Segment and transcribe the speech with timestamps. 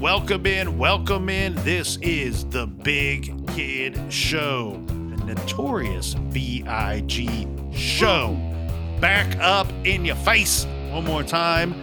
[0.00, 1.54] welcome in, welcome in.
[1.56, 7.46] This is the Big Kid Show, the notorious B.I.G.
[7.74, 8.34] Show.
[8.98, 11.74] Back up in your face one more time.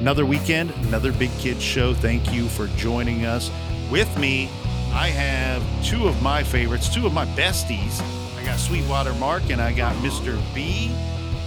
[0.00, 1.92] Another weekend, another Big Kid Show.
[1.92, 3.50] Thank you for joining us.
[3.90, 4.48] With me,
[4.92, 8.00] I have two of my favorites, two of my besties.
[8.38, 10.42] I got Sweetwater Mark and I got Mr.
[10.54, 10.86] B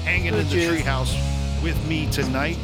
[0.03, 1.15] hanging in the treehouse
[1.63, 2.57] with me tonight.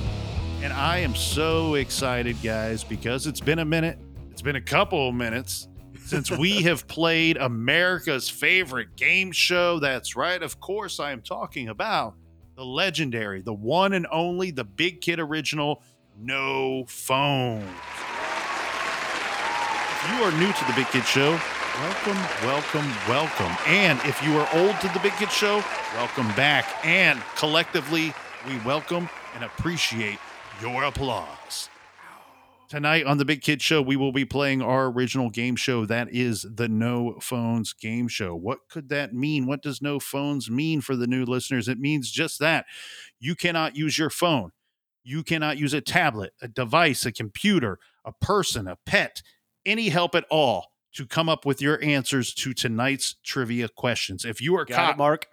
[0.65, 3.99] And I am so excited, guys, because it's been a minute.
[4.31, 5.67] It's been a couple of minutes
[6.05, 9.77] since we have played America's favorite game show.
[9.77, 10.41] That's right.
[10.41, 12.15] Of course, I am talking about
[12.55, 15.83] the legendary, the one and only, the Big Kid original,
[16.17, 17.61] No Phone.
[20.01, 21.39] If you are new to the Big Kid Show,
[21.79, 23.55] welcome, welcome, welcome.
[23.67, 25.63] And if you are old to the Big Kid Show,
[25.93, 26.65] welcome back.
[26.83, 28.15] And collectively,
[28.47, 30.17] we welcome and appreciate
[30.61, 31.69] your applause.
[32.67, 35.85] Tonight on the Big Kid Show, we will be playing our original game show.
[35.85, 38.35] That is the No Phones game show.
[38.35, 39.45] What could that mean?
[39.45, 41.67] What does No Phones mean for the new listeners?
[41.67, 42.65] It means just that.
[43.19, 44.51] You cannot use your phone.
[45.03, 49.21] You cannot use a tablet, a device, a computer, a person, a pet,
[49.63, 54.25] any help at all to come up with your answers to tonight's trivia questions.
[54.25, 55.27] If you are Got caught it, Mark.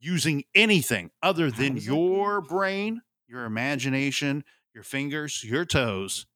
[0.00, 4.44] using anything other than your brain, your imagination,
[4.78, 6.26] your fingers, your toes,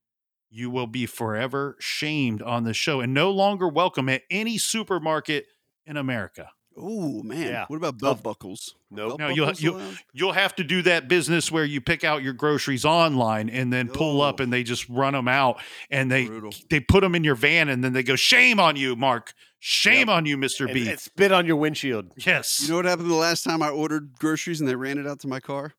[0.51, 5.47] you will be forever shamed on the show and no longer welcome at any supermarket
[5.87, 6.51] in America.
[6.77, 7.65] Oh man, Yeah.
[7.69, 8.75] what about belt buckles?
[8.91, 9.21] Nope.
[9.21, 9.99] No, you'll- you'll- allowed?
[10.13, 13.89] You'll have to do that business where you pick out your groceries online and then
[13.89, 16.53] pull up and they just run them out and they Brutal.
[16.69, 19.35] they put them in your van and then they go shame on you, Mark.
[19.61, 20.65] Shame on you, Mr.
[20.65, 20.89] And, B.
[20.89, 22.11] and spit on your windshield.
[22.17, 22.63] yes.
[22.65, 25.21] You know what happened the last time I ordered groceries and they ran it out
[25.21, 25.75] to my car?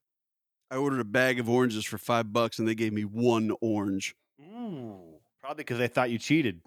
[0.73, 4.16] I ordered a bag of oranges for five bucks and they gave me one orange.
[4.41, 5.20] Ooh.
[5.39, 6.61] Probably because they thought you cheated.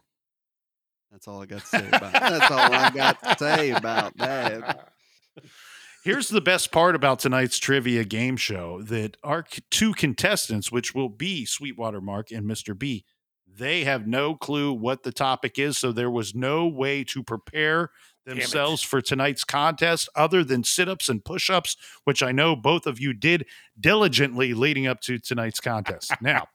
[1.11, 2.13] That's all I got to say about.
[2.13, 4.93] That's all I got to say about that.
[6.05, 11.09] Here's the best part about tonight's trivia game show that our two contestants, which will
[11.09, 12.79] be Sweetwater Mark and Mr.
[12.79, 13.05] B,
[13.53, 15.79] they have no clue what the topic is.
[15.79, 17.91] So there was no way to prepare.
[18.27, 22.87] Themselves for tonight's contest other than sit ups and push ups, which I know both
[22.87, 23.47] of you did
[23.81, 26.13] diligently leading up to tonight's contest.
[26.21, 26.49] Now,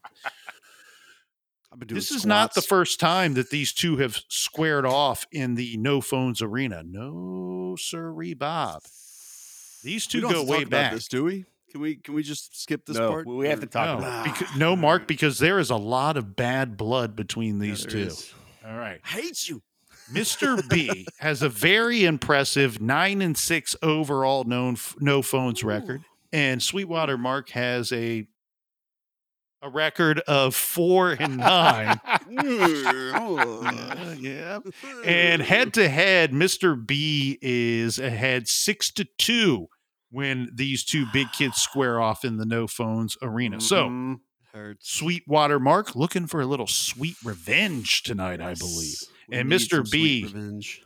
[1.72, 5.26] I've been doing this is not the first time that these two have squared off
[5.32, 6.84] in the no phones arena.
[6.86, 8.82] No, sirree, Bob.
[9.84, 10.94] These We two don't go have to way talk about back.
[10.94, 11.46] This, do we?
[11.72, 11.96] Can we?
[11.96, 13.26] Can we just skip this no, part?
[13.28, 14.34] we have to talk no, about it.
[14.34, 18.00] becau- no, Mark, because there is a lot of bad blood between these there two.
[18.00, 18.34] is.
[18.68, 19.00] All right.
[19.06, 19.62] I hate you.
[20.14, 20.68] Mr.
[20.70, 26.02] B has a very impressive nine and six overall known f- no phones record,
[26.34, 28.28] and Sweetwater Mark has a
[29.64, 32.00] a record of four and nine.
[32.06, 32.18] Uh,
[34.20, 34.60] yeah.
[35.06, 36.76] And head to head, Mr.
[36.84, 39.68] B is ahead six to two
[40.10, 43.62] when these two big kids square off in the no phones arena.
[43.62, 44.16] So Mhm.
[44.52, 44.90] hurts.
[44.92, 48.98] Sweetwater Mark looking for a little sweet revenge tonight, I believe.
[49.32, 49.38] Yes.
[49.38, 49.90] We And Mr.
[49.92, 50.24] B.
[50.24, 50.84] revenge.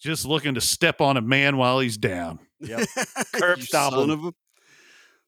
[0.00, 2.38] Just looking to step on a man while he's down.
[2.60, 2.86] Yep.
[3.34, 4.32] Curb You stomp son of a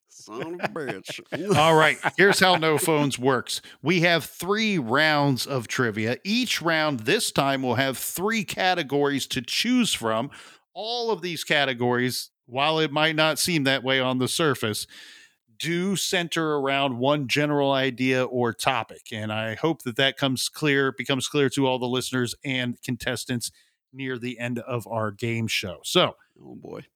[0.08, 1.56] son of a bitch.
[1.56, 3.62] All right, here's how No Phones works.
[3.82, 6.18] We have three rounds of trivia.
[6.24, 10.30] Each round this time will have three categories to choose from.
[10.72, 14.86] All of these categories, while it might not seem that way on the surface,
[15.60, 19.08] do center around one general idea or topic.
[19.12, 23.52] And I hope that that comes clear, becomes clear to all the listeners and contestants
[23.92, 25.80] near the end of our game show.
[25.84, 26.86] So, oh boy.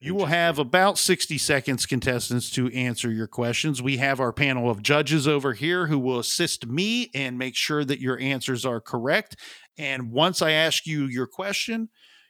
[0.00, 3.82] You will have about 60 seconds, contestants, to answer your questions.
[3.82, 7.84] We have our panel of judges over here who will assist me and make sure
[7.84, 9.34] that your answers are correct.
[9.76, 11.88] And once I ask you your question,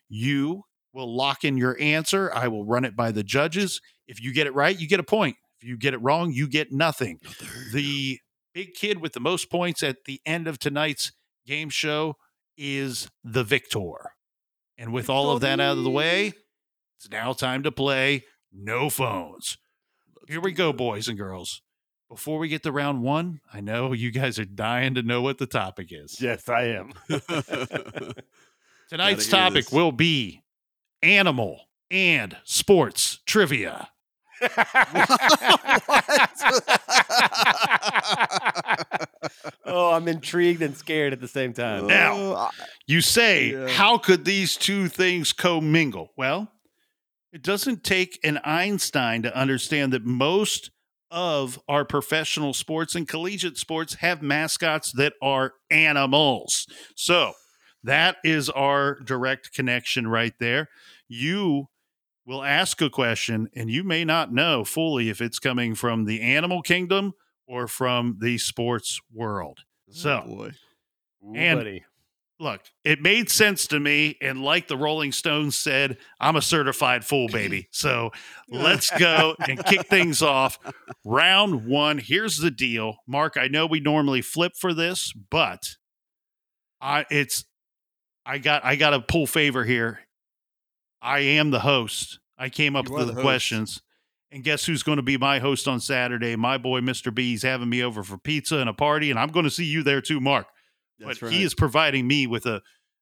[0.08, 2.30] you will lock in your answer.
[2.34, 3.80] I will run it by the judges.
[4.06, 5.36] If you get it right, you get a point.
[5.60, 7.20] If you get it wrong, you get nothing.
[7.72, 8.20] The
[8.54, 11.12] big kid with the most points at the end of tonight's
[11.46, 12.16] game show
[12.56, 14.12] is the victor.
[14.76, 16.32] And with all of that out of the way,
[16.96, 19.58] it's now time to play No Phones.
[20.28, 21.62] Here we go, boys and girls.
[22.08, 25.38] Before we get to round one, I know you guys are dying to know what
[25.38, 26.20] the topic is.
[26.20, 26.92] Yes, I am.
[28.88, 30.42] Tonight's Gotta hear topic will be
[31.02, 31.60] animal
[31.90, 33.88] and sports trivia.
[39.64, 41.86] oh, I'm intrigued and scared at the same time.
[41.86, 42.50] Now- Oh,
[42.86, 43.68] You say, Yeah.
[43.68, 46.12] how could these two things commingle?
[46.16, 46.50] Well,
[47.32, 50.70] it doesn't take an Einstein to understand that most
[51.10, 56.66] of our professional sports and collegiate sports have mascots that are animals.
[56.96, 57.32] So
[57.84, 60.68] that is our direct connection right there.
[61.08, 61.68] You
[62.26, 66.20] will ask a question and you may not know fully if it's coming from the
[66.20, 67.12] animal kingdom
[67.46, 69.60] or from the sports world.
[69.88, 70.50] Oh, so, Oh, boy.
[71.24, 71.84] Ooh, And- buddy.
[72.38, 74.16] look, it made sense to me.
[74.20, 77.68] And like the Rolling Stones said, I'm a certified fool, baby.
[77.72, 78.10] So
[78.50, 80.58] let's go and kick things off.
[81.06, 81.96] Round one.
[81.98, 82.98] Here's the deal.
[83.06, 85.76] Mark, I know we normally flip for this, but
[86.80, 87.44] I it's
[88.28, 90.00] I got I got to pull favor here.
[91.00, 92.20] I am the host.
[92.36, 93.80] I came up You with the, the questions.
[94.30, 96.36] And guess who's going to be my host on Saturday?
[96.36, 97.14] My boy, Mr.
[97.14, 99.82] B's having me over for pizza and a party, and I'm going to see you
[99.82, 100.46] there too, Mark
[100.98, 101.34] That's but right.
[101.34, 102.60] he is providing me with a,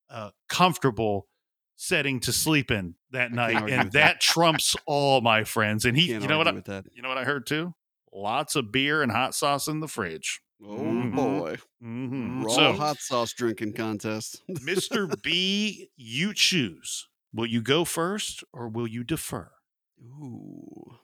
[0.08, 1.26] a comfortable
[1.74, 4.20] setting to sleep in that night, and that, that.
[4.20, 5.84] trumps all my friends.
[5.84, 6.84] And he, you know what, I, that.
[6.94, 7.74] you know what I heard too?
[8.12, 10.40] Lots of beer and hot sauce in the fridge.
[10.62, 11.14] Oh Mhm.
[11.14, 11.56] boy.
[11.82, 12.42] Mm-hmm.
[12.44, 14.42] Raw So, hot sauce drinking contest.
[14.50, 15.20] Mr.
[15.22, 17.08] B, you choose.
[17.34, 19.50] Will you go first or will you defer?
[20.02, 20.96] Ooh.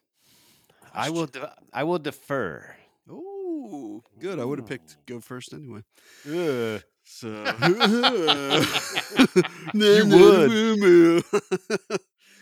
[0.95, 1.27] I will.
[1.27, 2.77] De- I will defer.
[3.11, 4.03] Ooh.
[4.19, 4.39] Good.
[4.39, 5.81] I would have picked go first anyway.
[6.27, 6.83] Ugh.
[7.05, 7.29] So
[9.75, 11.25] You would.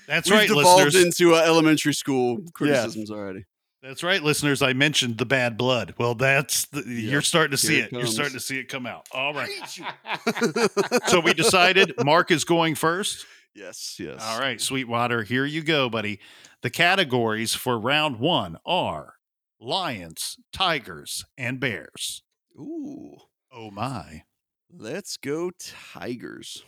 [0.07, 1.19] That's We've right, devolved listeners.
[1.19, 3.45] into uh, elementary school criticisms already.
[3.83, 4.61] That's right, listeners.
[4.61, 5.95] I mentioned the bad blood.
[5.97, 7.93] Well, that's the, you're starting to see here it.
[7.93, 9.09] it You're starting to see it come out.
[9.11, 9.49] All right.
[11.07, 13.25] so we decided Mark is going first.
[13.55, 14.21] yes, yes.
[14.23, 16.21] All right, Sweetwater, here you go, buddy.
[16.61, 19.15] The categories for round one are
[19.59, 22.23] lions, tigers, and bears.
[22.59, 23.17] Ooh.
[23.51, 24.25] Oh my.
[24.73, 26.65] Let's go Tigers.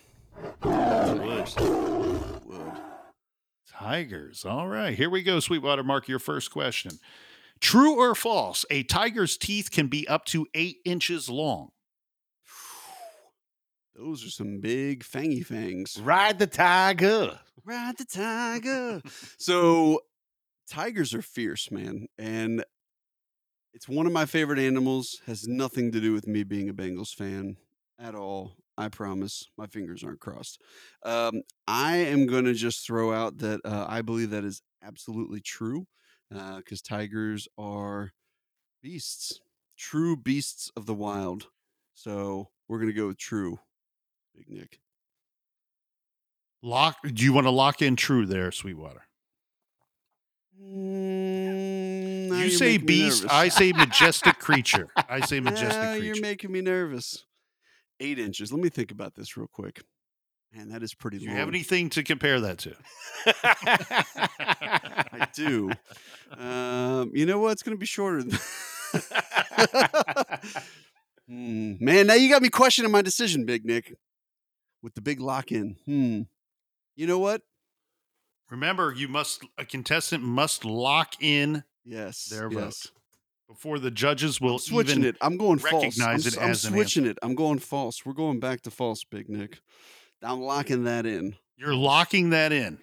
[0.65, 1.53] Would.
[2.47, 2.92] Would.
[3.83, 4.45] Tigers.
[4.45, 5.83] All right, here we go, Sweetwater.
[5.83, 7.01] Mark, your first question.
[7.59, 8.65] True or false?
[8.71, 11.71] A tiger's teeth can be up to eight inches long.
[13.97, 15.99] Those are some big fangy fangs.
[16.01, 17.41] Ride the tiger.
[17.65, 19.03] Ride the tiger.
[19.37, 20.03] so
[20.71, 22.07] tigers are fierce, man.
[22.17, 22.65] And
[23.75, 25.21] it's one of my favorite animals.
[25.27, 27.57] Has nothing to do with me being a Bengals fan
[27.99, 28.53] at all.
[28.79, 29.49] I promise.
[29.57, 30.61] My fingers aren't crossed.
[31.05, 35.41] Um, I am going to just throw out that uh, I believe that is absolutely
[35.41, 35.87] true
[36.31, 38.13] because tigers are
[38.83, 39.41] beasts,
[39.77, 41.49] true beasts of the wild.
[41.95, 43.59] So we're going to go with true,
[44.35, 44.81] Big Nick.
[46.63, 46.97] Lock.
[47.03, 49.03] Do you want to lock in true there, Sweetwater?
[50.61, 53.27] Mm, you say beast.
[53.29, 54.89] I say majestic creature.
[54.97, 56.05] I say majestic Now creature.
[56.05, 57.25] You're making me nervous.
[58.03, 58.53] Eight inches.
[58.53, 59.83] Let me think about this real quick.
[60.55, 61.39] Man, that is pretty Do you long.
[61.39, 62.75] have anything to compare that to?
[63.27, 65.71] I do.
[66.37, 67.53] um, you know what?
[67.53, 68.25] It's going to be shorter.
[68.25, 68.39] Than
[71.29, 73.95] Hmm, man, now you got me questioning my decision, Big Nick,
[74.83, 75.77] with the big lock in.
[75.87, 76.23] Hmm.
[76.97, 77.43] You know what?
[78.51, 82.25] Remember, you must a contestant must lock in Yes.
[82.27, 82.89] Their yes.
[83.53, 83.57] Vote.
[83.57, 85.17] before the judges will I'm switching even it.
[85.21, 86.01] I'm going false.
[86.01, 87.19] I'm, it s- I'm as an switching it.
[87.23, 88.05] I'm going false.
[88.05, 89.61] We're going back to false, Big Nick.
[90.23, 91.37] I'm locking that in.
[91.57, 92.79] You're locking that in.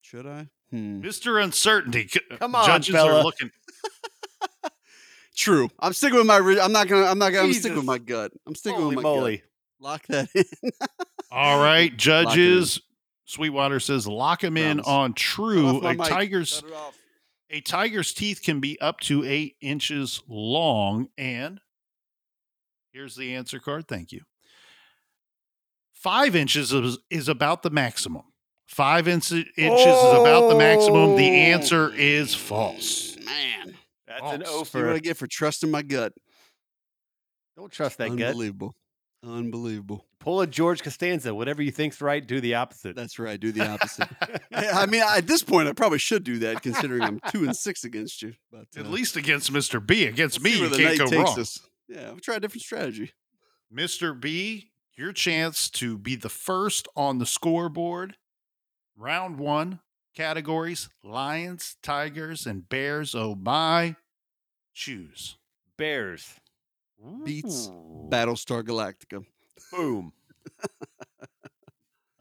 [0.00, 0.48] Should I?
[0.70, 1.00] Hmm.
[1.02, 1.42] Mr.
[1.42, 2.08] Uncertainty.
[2.38, 3.18] Come on, Judges fella.
[3.20, 3.50] are looking.
[5.36, 5.70] True.
[5.78, 6.36] I'm sticking with my.
[6.38, 7.06] I'm not gonna.
[7.06, 7.46] I'm not gonna.
[7.48, 8.32] I'm sticking with my gut.
[8.46, 9.36] I'm sticking Holy with my moly.
[9.38, 9.46] gut.
[9.80, 10.44] Lock that in.
[11.30, 12.80] All right, judges.
[13.24, 15.86] Sweetwater says lock him in on true.
[15.86, 16.96] A tiger's off.
[17.50, 21.60] A tiger's teeth can be up to eight inches long, and
[22.92, 23.88] here's the answer card.
[23.88, 24.22] Thank you.
[25.92, 28.22] Five inches is, is about the maximum.
[28.66, 31.16] Five inch, inches is about the maximum.
[31.16, 31.34] The oh!
[31.34, 33.16] answer is false.
[33.24, 33.74] Man,
[34.06, 34.34] That's False.
[34.34, 36.12] an See O see what I get for trusting my gut.
[37.56, 38.28] Don't trust that gut.
[38.28, 38.74] Unbelievable.
[39.22, 40.06] Unbelievable.
[40.18, 41.34] Pull a George Costanza.
[41.34, 42.96] Whatever you think's right, do the opposite.
[42.96, 43.38] That's right.
[43.38, 44.08] Do the opposite.
[44.52, 47.84] I mean, at this point, I probably should do that, considering I'm two and six
[47.84, 48.34] against you.
[48.50, 49.84] But At uh, least against Mr.
[49.84, 50.06] B.
[50.06, 51.38] Against me, you can't go wrong.
[51.38, 51.58] us.
[51.88, 53.12] Yeah, we'll try a different strategy.
[53.74, 54.18] Mr.
[54.18, 58.16] B, your chance to be the first on the scoreboard.
[58.96, 59.80] Round one
[60.14, 63.14] categories Lions, Tigers, and Bears.
[63.14, 63.96] Oh my.
[64.74, 65.36] Choose.
[65.76, 66.34] Bears.
[67.24, 68.08] Beets Ooh.
[68.10, 69.24] Battlestar Galactica.
[69.72, 70.12] Boom.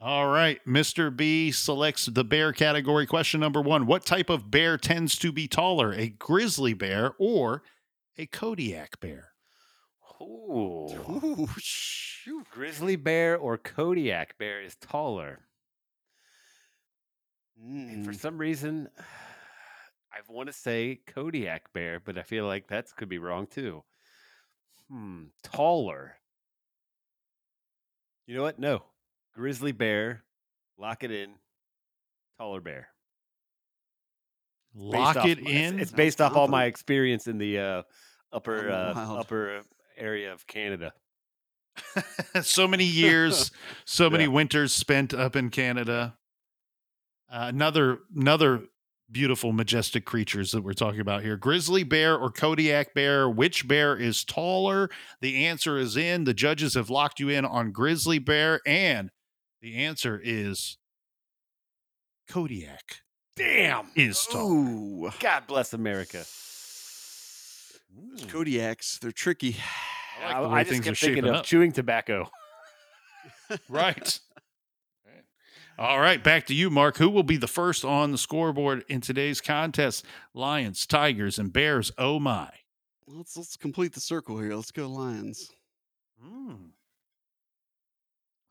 [0.01, 0.59] All right.
[0.65, 1.15] Mr.
[1.15, 3.05] B selects the bear category.
[3.05, 7.63] Question number one What type of bear tends to be taller, a grizzly bear or
[8.17, 9.31] a Kodiak bear?
[10.21, 10.87] Ooh.
[11.09, 12.45] Ooh, shoot.
[12.51, 15.39] Grizzly bear or Kodiak bear is taller.
[17.61, 18.19] And for Mm.
[18.19, 18.87] some reason,
[20.15, 23.83] I've want to say Kodiak bear, but I feel like that could be wrong too.
[24.89, 26.15] Hmm, taller.
[28.27, 28.59] You know what?
[28.59, 28.83] No,
[29.33, 30.23] grizzly bear.
[30.77, 31.31] Lock it in.
[32.37, 32.89] Taller bear.
[34.75, 35.79] Lock off it it's- in.
[35.79, 37.83] It's, based off all my experience in the uh,
[38.31, 39.61] upper uh, upper
[39.97, 40.93] area of Canada.
[42.41, 43.51] so many years,
[43.85, 44.29] so many Yeah.
[44.31, 46.17] winters spent up in Canada.
[47.31, 48.63] Uh, another another
[49.11, 53.29] beautiful, majestic creatures that we're talking about here: grizzly bear or Kodiak bear.
[53.29, 54.89] Which bear is taller?
[55.21, 56.23] The answer is in.
[56.23, 59.11] The judges have locked you in on grizzly bear, and
[59.61, 60.77] the answer is
[62.29, 63.01] Kodiak
[63.35, 63.87] Damn!
[63.95, 64.53] is taller.
[64.53, 65.11] Ooh.
[65.19, 66.25] God bless America.
[68.11, 69.55] Those Kodiaks, they're tricky.
[70.23, 71.45] I like I, the I just things kept thinking of up.
[71.45, 72.29] chewing tobacco.
[73.67, 74.19] Right.
[75.79, 76.97] All right, back to you, Mark.
[76.97, 80.05] Who will be the first on the scoreboard in today's contest?
[80.33, 81.89] Lions, Tigers, and Bears.
[81.97, 82.49] Oh my.
[83.07, 84.53] Let's let's complete the circle here.
[84.53, 85.53] Let's go Lions.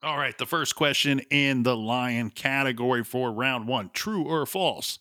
[0.01, 4.97] All right, the first question in the Lion category for round one true or false?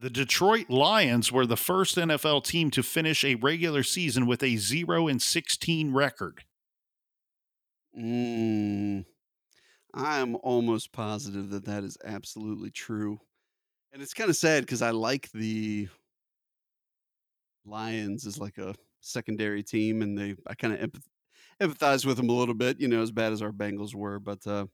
[0.00, 4.56] The Detroit Lions were the first NFL team to finish a regular season with a
[4.56, 6.42] 0 and 16 record.
[7.96, 9.04] Mm,
[9.92, 13.20] I am almost positive that that is absolutely true,
[13.92, 15.88] and it's kind of sad because I like the
[17.64, 21.08] Lions as like a secondary team, and they I kind of empath-
[21.60, 22.80] empathize with them a little bit.
[22.80, 24.66] You know, as bad as our Bengals were, but uh,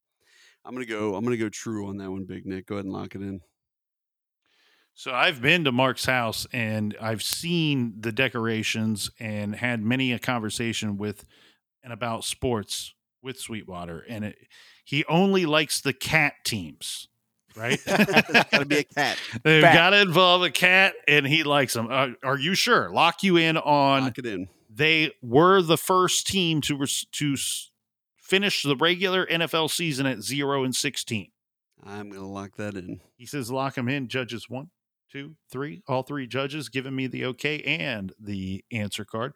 [0.65, 1.15] I'm gonna go.
[1.15, 2.67] I'm gonna go true on that one, Big Nick.
[2.67, 3.43] Go ahead and lock it in.
[4.95, 10.19] So I've been to Mark's house and I've seen the decorations and had many a
[10.19, 11.27] conversation with
[11.83, 12.96] and about sports
[13.27, 14.03] with Sweetwater.
[14.09, 14.39] And it,
[14.85, 17.09] he only likes the cat teams,
[17.55, 17.79] right?
[17.87, 19.19] Gotta be a cat.
[19.43, 21.89] They've got to involve a cat, and he likes them.
[21.91, 22.91] Uh, are you sure?
[22.91, 24.49] Lock you in on Lock it in.
[24.71, 27.71] they were the first team to res- to s-
[28.17, 31.29] finish the regular NFL season at zero and sixteen.
[31.85, 33.01] I'm gonna lock that in.
[33.17, 34.09] He says lock him in.
[34.09, 34.71] Judges one,
[35.13, 35.83] two, three.
[35.89, 39.35] All three judges giving me the okay and the answer card.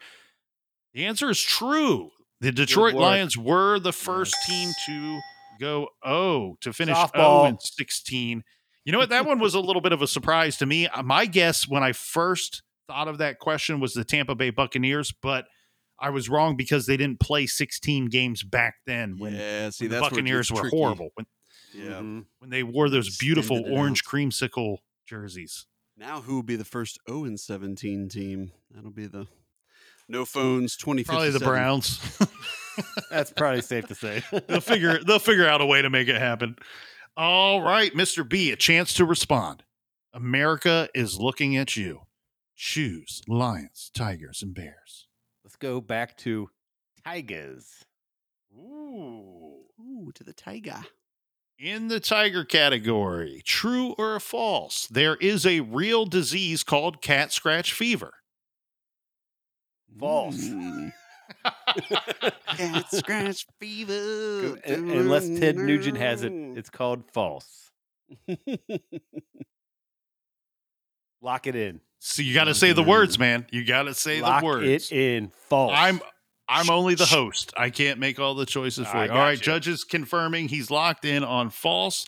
[0.95, 2.11] The answer is true.
[2.41, 2.95] The Detroit.
[2.95, 5.21] Lions were the first team to
[5.61, 7.49] go oh to finish oh Softball.
[7.49, 8.45] and sixteen.
[8.85, 9.11] You know what?
[9.11, 10.89] That one was a little bit of a surprise to me.
[10.89, 15.13] Uh, My guess when I first thought of that question was the Tampa Bay Buccaneers,
[15.23, 15.45] but
[15.99, 19.91] I was wrong because they didn't play 16 games back then when, yeah, see when
[19.91, 20.77] the that's Buccaneers were tricky.
[20.79, 21.11] horrible.
[21.15, 21.27] When,
[21.75, 22.01] Yeah.
[22.01, 22.25] Mhm.
[22.39, 24.11] when they wore those beautiful it orange out.
[24.11, 25.67] creamsicle jerseys.
[25.97, 28.53] Now, who will be the first 0 and 17 team?
[28.71, 29.27] That'll be the
[30.11, 31.07] no phones 2057.
[31.07, 32.01] Probably the Browns.
[33.11, 34.23] That's probably safe to say.
[34.49, 36.57] they'll figure they'll figure out a way to make it happen.
[37.17, 38.29] All right, Mr.
[38.29, 39.65] B, a chance to respond.
[40.13, 42.03] America is looking at you.
[42.57, 45.07] Choose lions, tigers, and bears.
[45.45, 46.51] Let's go back to
[47.05, 47.85] tigers.
[48.55, 49.61] Ooh.
[49.81, 50.83] Ooh, to the tiger.
[51.59, 57.73] In the tiger category, true or false, there is a real disease called cat scratch
[57.73, 58.15] fever.
[59.99, 60.37] False.
[60.49, 60.93] Mm.
[62.57, 64.59] Cat scratch fever.
[64.67, 67.71] Un- Unless Ted Nugent has it, it's called false.
[71.23, 71.81] Lock it in.
[71.99, 73.47] So you got to say the words, man.
[73.51, 74.91] You got to say Lock the words.
[74.91, 75.33] it in.
[75.49, 75.73] False.
[75.75, 76.01] I'm
[76.49, 77.53] I'm only the host.
[77.57, 79.11] I can't make all the choices for I you.
[79.13, 79.45] All right, gotcha.
[79.45, 82.07] judges confirming he's locked in on false.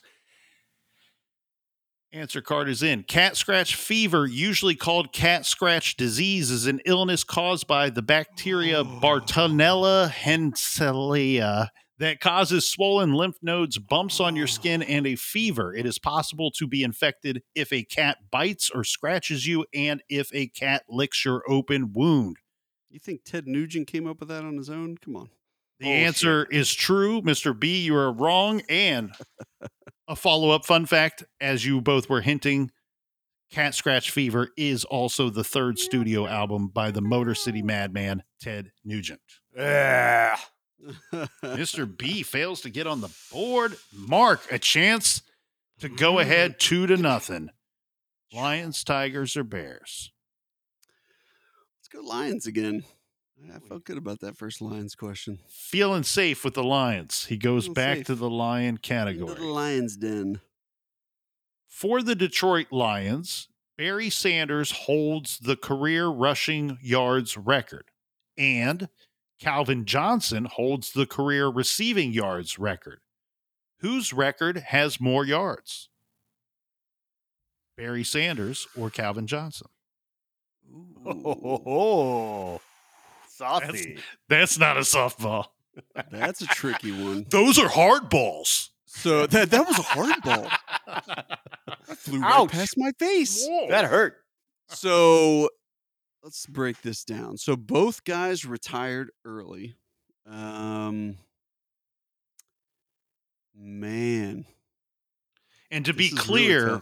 [2.13, 3.01] Answer card is in.
[3.03, 8.81] Cat scratch fever, usually called cat scratch disease, is an illness caused by the bacteria
[8.81, 8.83] Oh.
[9.01, 15.73] Bartonella henselae that causes swollen lymph nodes, bumps on your skin, and a fever.
[15.73, 20.29] It is possible to be infected if a cat bites or scratches you and if
[20.35, 22.37] a cat licks your open wound.
[22.91, 24.97] You think Ted Nugent came up with that on his own?
[24.99, 25.29] Come on.
[25.79, 26.05] The Bullshit.
[26.05, 27.59] answer is true, Mr.
[27.59, 27.81] B.
[27.85, 28.61] You are wrong.
[28.69, 29.13] And
[30.07, 32.71] a follow up fun fact, as you both were hinting,
[33.51, 38.71] Cat Scratch Fever is also the third studio album by the Motor City Madman, Ted
[38.83, 39.21] Nugent.
[39.55, 40.37] Yeah.
[41.43, 41.97] Mr.
[41.97, 43.77] B fails to get on the board.
[43.93, 45.21] Mark, a chance
[45.79, 46.57] to go ahead mm.
[46.59, 47.49] two to nothing.
[48.33, 50.11] Lions, Tigers, or Bears?
[51.79, 52.83] Let's go Lions again.
[53.53, 55.39] I felt good about that first Lions question.
[55.49, 57.25] Feeling safe with the Lions.
[57.25, 58.05] He goes Feeling back safe.
[58.07, 59.33] to the Lion category.
[59.35, 60.39] the Lions den.
[61.67, 67.85] For the Detroit Lions, Barry Sanders holds the career rushing yards record,
[68.37, 68.87] and
[69.39, 72.99] Calvin Johnson holds the career receiving yards record.
[73.79, 75.89] Whose record has more yards?
[77.75, 79.67] Barry Sanders or Calvin Johnson?
[81.05, 82.61] Oh,
[83.37, 83.97] saucy.
[84.29, 85.45] That's not a softball.
[86.11, 87.25] That's a tricky one.
[87.29, 88.71] Those are hard balls.
[88.85, 90.47] So that that was a hard ball.
[90.85, 92.51] That flew right Ouch.
[92.51, 93.47] past my face.
[93.69, 94.17] that hurt.
[94.69, 95.49] So
[96.21, 97.37] let's break this down.
[97.37, 99.75] So both guys retired early.
[100.29, 101.17] Um
[103.55, 104.45] man.
[105.71, 106.81] And to this be is really clear,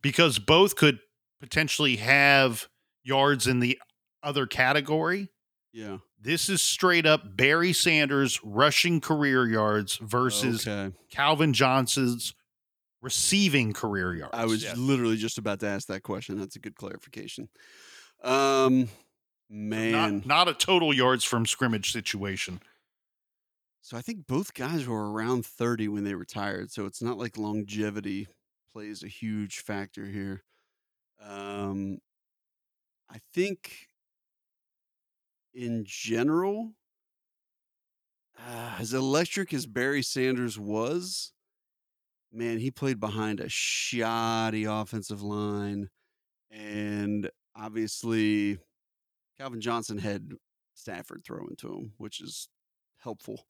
[0.00, 1.00] because both could
[1.38, 2.68] potentially have
[3.04, 3.78] yards in the
[4.22, 5.28] other category,
[5.72, 5.98] yeah.
[6.20, 10.94] this is straight up Barry Sanders rushing career yards versus okay.
[11.10, 12.34] Calvin Johnson's
[13.00, 14.34] receiving career yards.
[14.34, 14.76] I was Yes.
[14.76, 16.38] literally just about to ask that question.
[16.38, 17.48] That's a good clarification.
[18.22, 18.88] Um
[19.50, 19.92] man.
[20.18, 22.60] not, not a total yards from scrimmage situation.
[23.82, 26.70] So I think both guys were around 30 when they retired.
[26.70, 28.28] So it's not like longevity
[28.72, 30.44] plays a huge factor here.
[31.20, 31.98] Um,
[33.10, 33.88] I think
[35.54, 36.72] in general,
[38.38, 41.32] uh, as electric as Barry Sanders was,
[42.32, 45.88] man, he played behind a shoddy offensive line.
[46.50, 48.58] And obviously,
[49.38, 50.30] Calvin Johnson had
[50.74, 52.48] Stafford throwing to him, which is
[52.98, 53.46] helpful.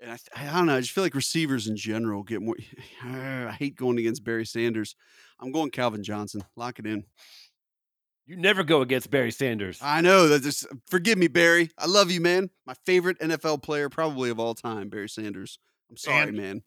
[0.00, 0.76] And I, I don't know.
[0.76, 2.56] I just feel like receivers in general get more.
[3.02, 4.96] I hate going against Barry Sanders.
[5.40, 6.42] I'm going Calvin Johnson.
[6.56, 7.04] Lock it in.
[8.26, 9.78] You never go against Barry Sanders.
[9.82, 10.42] I know that.
[10.42, 11.70] Just forgive me, Barry.
[11.78, 12.48] I love you, man.
[12.66, 15.58] My favorite NFL player, probably of all time, Barry Sanders.
[15.90, 16.62] I'm sorry, And man.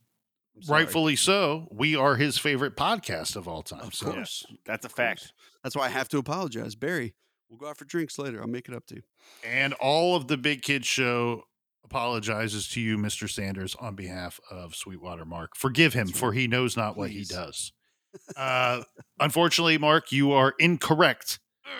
[0.55, 0.83] I'm sorry.
[0.83, 1.67] Rightfully so.
[1.71, 3.81] We are his favorite podcast of all time.
[3.81, 4.45] Of so course.
[4.65, 5.33] That's a fact.
[5.63, 7.15] That's why I have to apologize, Barry.
[7.49, 8.41] We'll go out for drinks later.
[8.41, 9.01] I'll make it up to you.
[9.43, 11.43] And all of the Big Kids Show
[11.83, 13.29] apologizes to you, Mr.
[13.29, 15.55] Sanders, on behalf of Sweetwater Mark.
[15.55, 17.71] Forgive him, That's for he knows not what he does.
[18.35, 18.81] Uh,
[19.19, 21.39] unfortunately, Mark, you are incorrect.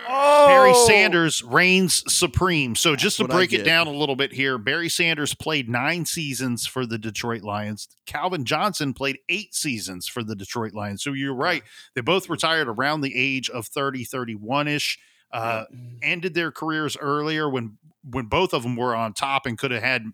[0.10, 2.76] Oh, Barry Sanders reigns supreme.
[2.76, 6.06] So, That's just to break it down a little bit here, Barry Sanders played nine
[6.06, 7.88] seasons for the Detroit Lions.
[8.06, 11.04] Calvin Johnson played eight seasons for the Detroit Lions.
[11.04, 11.63] So, you're right.
[11.95, 15.00] They both retired around the age of 30, 31 ish.
[15.30, 15.65] Uh,
[16.02, 17.78] ended their careers earlier when
[18.10, 20.06] when both of them were on top and could have had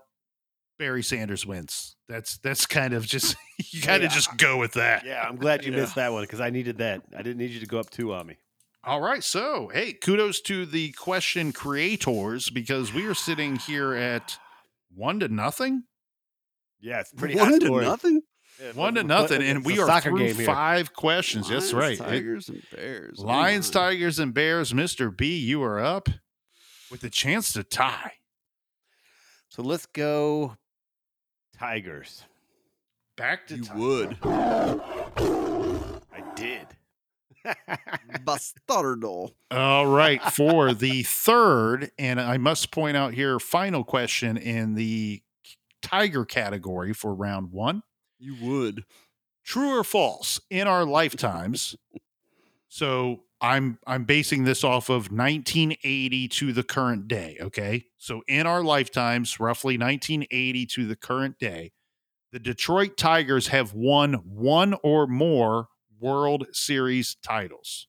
[0.79, 1.95] Barry Sanders wins.
[2.07, 3.35] That's that's kind of just
[3.71, 4.15] you kind of Yeah.
[4.15, 5.05] just go with that.
[5.05, 5.81] Yeah, I'm glad you Yeah.
[5.81, 7.03] missed that one because I needed that.
[7.15, 8.37] I didn't need you to go up two on me.
[8.83, 14.39] All right, so hey, kudos to the question creators because we are sitting here at
[14.95, 15.83] one to nothing,
[16.79, 17.87] Yeah, it's pretty high One to scoring.
[17.87, 18.21] nothing.
[18.63, 21.49] Yeah, one to nothing, and we are soccer through game five questions.
[21.49, 22.07] That's Lions, right.
[22.07, 23.19] It- Tigers and Bears.
[23.19, 23.79] Lions, my.
[23.81, 24.73] Tigers, and Bears.
[24.73, 26.09] Mister B, you are up
[26.89, 28.13] with a chance to tie.
[29.49, 30.57] So let's go
[31.60, 32.24] Tigers.
[33.17, 33.76] Back to You tie.
[33.76, 34.17] would.
[34.24, 36.67] I did.
[38.26, 39.34] Bastardo.
[39.52, 45.22] All right, for the third, and I must point out here, final question in the
[45.82, 47.84] Tiger category for round one.
[48.19, 48.86] You would.
[49.43, 50.39] True or false?
[50.50, 51.76] In our lifetimes,
[52.67, 57.38] so I'm I'm basing this off of 1980 to the current day.
[57.39, 61.71] Okay, so in our lifetimes, roughly 1980 to the current day,
[62.32, 65.67] the Detroit Tigers have won one or more
[65.99, 67.88] World Series titles.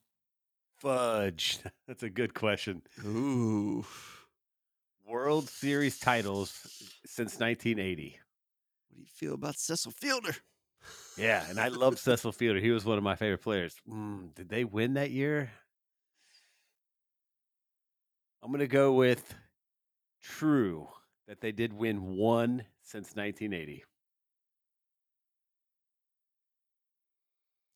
[0.79, 1.59] Fudge.
[1.89, 2.83] That's a good question.
[3.05, 3.85] Ooh.
[5.07, 6.51] World Series titles
[7.05, 8.19] since 1980.
[8.89, 10.37] What do you feel about Cecil Fielder?
[11.17, 12.61] Yeah, and I love Cecil Fielder.
[12.61, 13.75] He was one of my favorite players.
[13.89, 15.51] Mm, did they win that year?
[18.43, 19.35] I'm going to go with
[20.23, 20.89] true
[21.29, 23.85] that they did win one since 1980.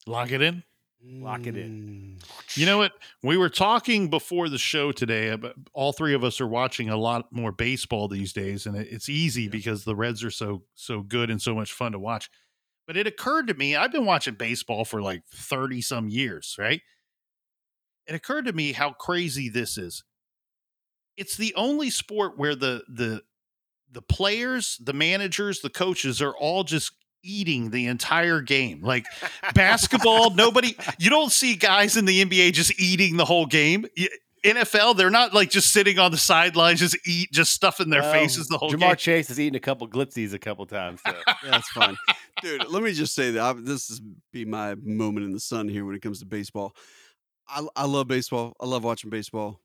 [0.06, 0.62] Lock it in.
[1.06, 2.18] Lock it in.
[2.18, 2.56] Mm.
[2.58, 2.92] You know what?
[3.22, 5.28] We were talking before the show today.
[5.28, 9.08] About, all three of us are watching a lot more baseball these days, and it's
[9.10, 9.48] easy Yeah.
[9.50, 12.30] because the Reds are so so good and so much fun to watch.
[12.86, 16.82] But it occurred to me, I've been watching baseball for like thirty some years, right?
[18.06, 20.04] It occurred to me how crazy this is.
[21.16, 23.22] It's the only sport where the the
[23.90, 26.92] the players, the managers, the coaches are all just
[27.22, 28.82] eating the entire game.
[28.82, 29.06] Like
[29.54, 33.86] basketball, nobody you don't see guys in the NBA just eating the whole game.
[34.44, 38.02] Y- NFL, they're not like just sitting on the sidelines, just eat, just stuffing their
[38.02, 38.96] Well, faces the whole Ja'Marr game.
[38.96, 41.00] Chase has eaten a couple glitzies a couple times.
[41.06, 41.12] So.
[41.14, 41.96] Yeah, that's fine,
[42.42, 42.68] dude.
[42.68, 44.00] Let me just say that I, this is
[44.32, 46.74] be my moment in the sun here when it comes to baseball.
[47.48, 48.54] I I love baseball.
[48.60, 49.60] I love watching baseball.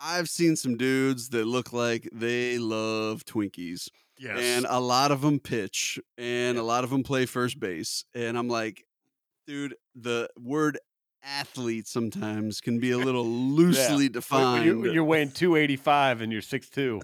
[0.00, 4.38] I've seen some dudes that look like they love Twinkies, Yes.
[4.40, 8.38] and a lot of them pitch, and a lot of them play first base, and
[8.38, 8.84] I'm like,
[9.46, 10.78] dude, the word
[11.22, 14.64] athlete sometimes can be a little loosely When- when defined.
[14.64, 17.00] you're, when you're weighing 285 and you're 6'2.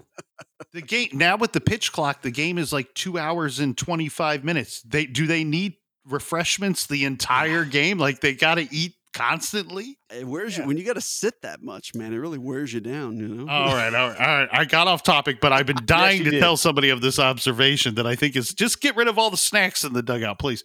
[0.73, 4.09] the game now with the pitch clock, the game is like two hours and twenty
[4.09, 4.81] five minutes.
[4.81, 5.75] They do they need
[6.05, 7.97] refreshments the entire game?
[7.97, 9.97] Like they got to eat constantly.
[10.13, 10.63] It wears Yeah.
[10.63, 12.13] you when you got to sit that much, man.
[12.13, 13.51] It really wears you down, you know.
[13.51, 14.49] All right, all right, all right.
[14.51, 16.39] I got off topic, but I've been dying you to did.
[16.41, 19.37] tell somebody of this observation that I think is just get rid of all the
[19.37, 20.63] snacks in the dugout, please.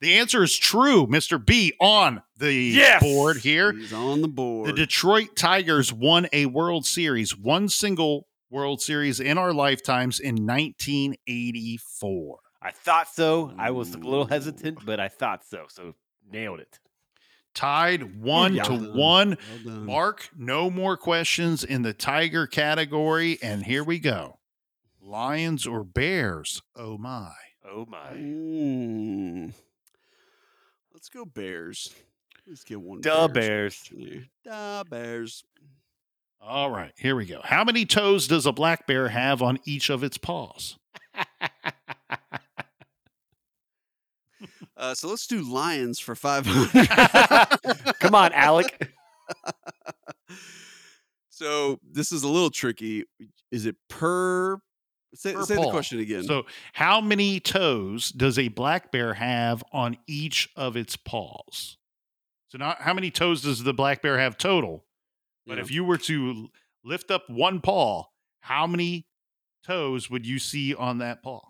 [0.00, 1.44] The answer is true, Mr.
[1.44, 3.02] B on the Yes!
[3.02, 3.72] board here.
[3.72, 4.68] He's on the board.
[4.68, 10.46] The Detroit Tigers won a World Series, one single World Series in our lifetimes in
[10.46, 12.38] 1984.
[12.62, 13.52] I thought so.
[13.58, 15.66] I was a little hesitant, but I thought so.
[15.68, 15.94] So
[16.30, 16.78] nailed it.
[17.54, 18.62] Tied one Yeah.
[18.64, 19.36] to Well one.
[19.64, 19.74] Well.
[19.76, 23.38] Mark, no more questions in the Tiger category.
[23.42, 24.38] And here we go
[25.00, 26.62] Lions or Bears?
[26.76, 27.32] Oh my.
[27.68, 28.10] Oh my.
[28.12, 29.52] Mm.
[31.08, 31.94] Let's go Bears.
[32.46, 33.00] Let's get one.
[33.00, 33.78] Duh, Bears.
[33.78, 34.24] question here.
[34.44, 35.42] Duh, Bears.
[36.38, 37.40] All right, here we go.
[37.42, 40.76] How many toes does a black bear have on each of its paws?
[44.76, 46.88] Uh, so let's do Lions for 500.
[47.98, 48.68] Come on, Alex.
[51.30, 53.02] so this is a little tricky.
[53.50, 54.60] Is it per?
[55.14, 56.24] Say, say the question again.
[56.24, 56.44] So,
[56.74, 61.78] how many toes does a black bear have on each of its paws?
[62.48, 64.84] So, not how many toes does the black bear have total?
[65.46, 65.64] But Yeah.
[65.64, 66.50] if you were to
[66.84, 68.04] lift up one paw,
[68.40, 69.06] how many
[69.64, 71.40] toes would you see on that paw?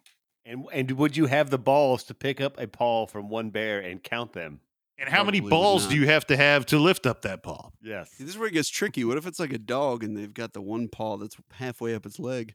[0.45, 3.81] And and would you have the balls to pick up a paw from one bear
[3.81, 4.61] and count them?
[5.01, 5.91] And how many Probably would balls not.
[5.93, 7.71] do you have to have to lift up that paw?
[7.81, 8.11] Yes.
[8.11, 9.05] See, this is where it gets tricky.
[9.05, 12.05] What if it's like a dog and they've got the one paw that's halfway up
[12.05, 12.55] its leg?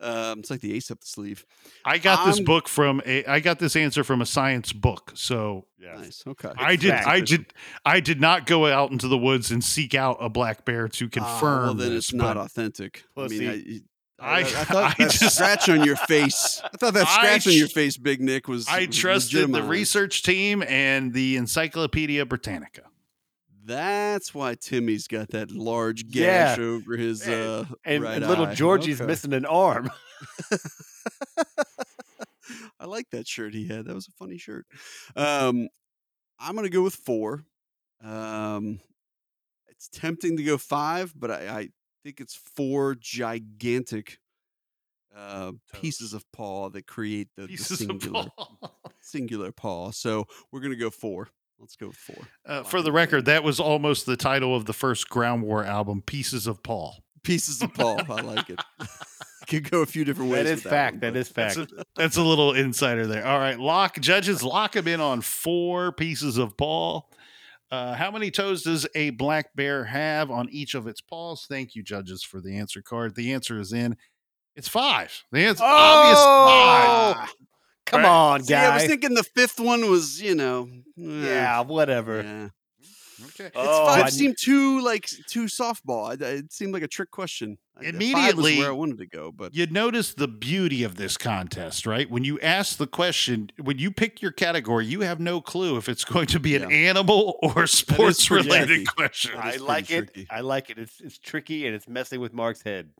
[0.00, 1.44] Um, it's like the ace up the sleeve.
[1.84, 5.10] I got this I'm- book from a I got this answer from a science book.
[5.14, 5.98] So Yes.
[5.98, 6.24] Nice.
[6.28, 6.50] Okay.
[6.56, 7.06] I did fact.
[7.08, 7.46] I did
[7.84, 11.04] I did not go out into the woods and seek out a black bear to
[11.06, 11.64] Ah, confirm.
[11.64, 13.02] well, then this, it's not but authentic.
[13.16, 13.38] I Pussy.
[13.40, 13.82] mean,
[14.20, 16.60] I, I- I, I thought I that just- scratch on your face.
[16.64, 18.68] I thought that I scratch on your face, Big Nick, was.
[18.68, 22.82] I was trusted the research team and the Encyclopedia Britannica.
[23.64, 26.56] That's why Timmy's got that large Yeah.
[26.56, 28.54] gash over his And- uh, And, right and little eye.
[28.54, 29.06] Georgie's Okay.
[29.08, 29.90] missing an arm.
[32.78, 33.84] I like that shirt he had.
[33.86, 34.66] That was a funny shirt.
[35.14, 35.68] Um,
[36.38, 37.44] I'm gonna go with four.
[38.02, 38.80] Um,
[39.68, 41.68] it's tempting to go five, but I, I
[42.04, 44.18] think it's four gigantic
[45.16, 48.48] uh, pieces of paw that create the, the singular paw.
[49.00, 49.90] singular paw.
[49.90, 51.28] So we're gonna go four.
[51.58, 52.24] Let's go with four.
[52.46, 56.00] Uh, for the record, that was almost the title of the first Ground War album,
[56.02, 57.04] Pieces of Paul.
[57.22, 57.98] Pieces of paw.
[58.08, 58.60] I like it.
[59.48, 60.44] Could go a few different ways.
[60.44, 60.94] That is with fact.
[60.94, 61.56] one, That but- is fact.
[61.56, 63.26] That's a, that's a little insider there.
[63.26, 67.10] All right, lock judges lock him in on four pieces of Paul.
[67.70, 71.46] Uh, how many toes does a black bear have on each of its paws?
[71.48, 73.14] Thank you, judges, for the answer card.
[73.14, 73.96] The answer is in.
[74.56, 75.22] It's five.
[75.30, 77.28] The answer, obvious five.
[77.30, 77.46] Oh,
[77.86, 78.08] come Right.
[78.08, 82.22] on, See, I was thinking the fifth one was, you know, eh, yeah, whatever.
[82.22, 82.48] yeah.
[83.26, 83.50] Okay.
[83.54, 86.10] Oh, it's Oh, five I- seemed too like too softball.
[86.22, 87.58] I- It seemed like a trick question.
[87.76, 90.96] I- five was Immediately- where I wanted to go, but You notice the beauty of
[90.96, 92.10] this contest, right?
[92.10, 95.88] When you ask the question, when you pick your category, you have no clue if
[95.88, 96.76] it's going to be an Yeah.
[96.76, 98.84] animal or sports related tricky.
[98.84, 99.32] question.
[99.36, 100.12] I like it.
[100.12, 100.26] tricky.
[100.30, 100.78] I like it.
[100.78, 102.90] It's it's tricky and it's messing with Mark's head.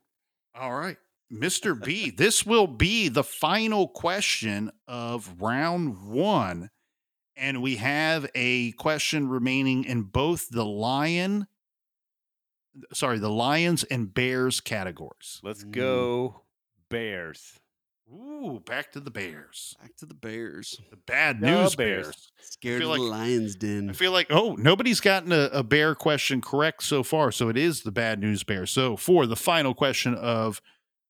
[0.55, 0.97] All right.
[1.33, 1.81] Mr.
[1.81, 6.71] B, this will be the final question of round one.
[7.41, 11.47] And we have a question remaining in both the lion,
[12.93, 15.41] sorry, the lions and bears categories.
[15.43, 15.71] Let's Mm.
[15.73, 16.43] go
[16.91, 17.59] Bears.
[18.13, 19.75] Ooh, back to the bears.
[19.81, 20.81] back to the Bears.
[20.91, 22.07] The bad The news Bears.
[22.09, 22.33] bears.
[22.41, 23.89] Scared feel of the like- Lions Den.
[23.89, 27.31] I feel like, oh, nobody's gotten a, a bear question correct so far.
[27.33, 28.67] So it is the bad news bear.
[28.67, 30.61] So for the final question of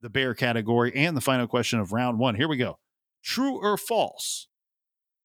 [0.03, 2.79] the bear category and the final question of round one, here we go.
[3.23, 4.47] True or false?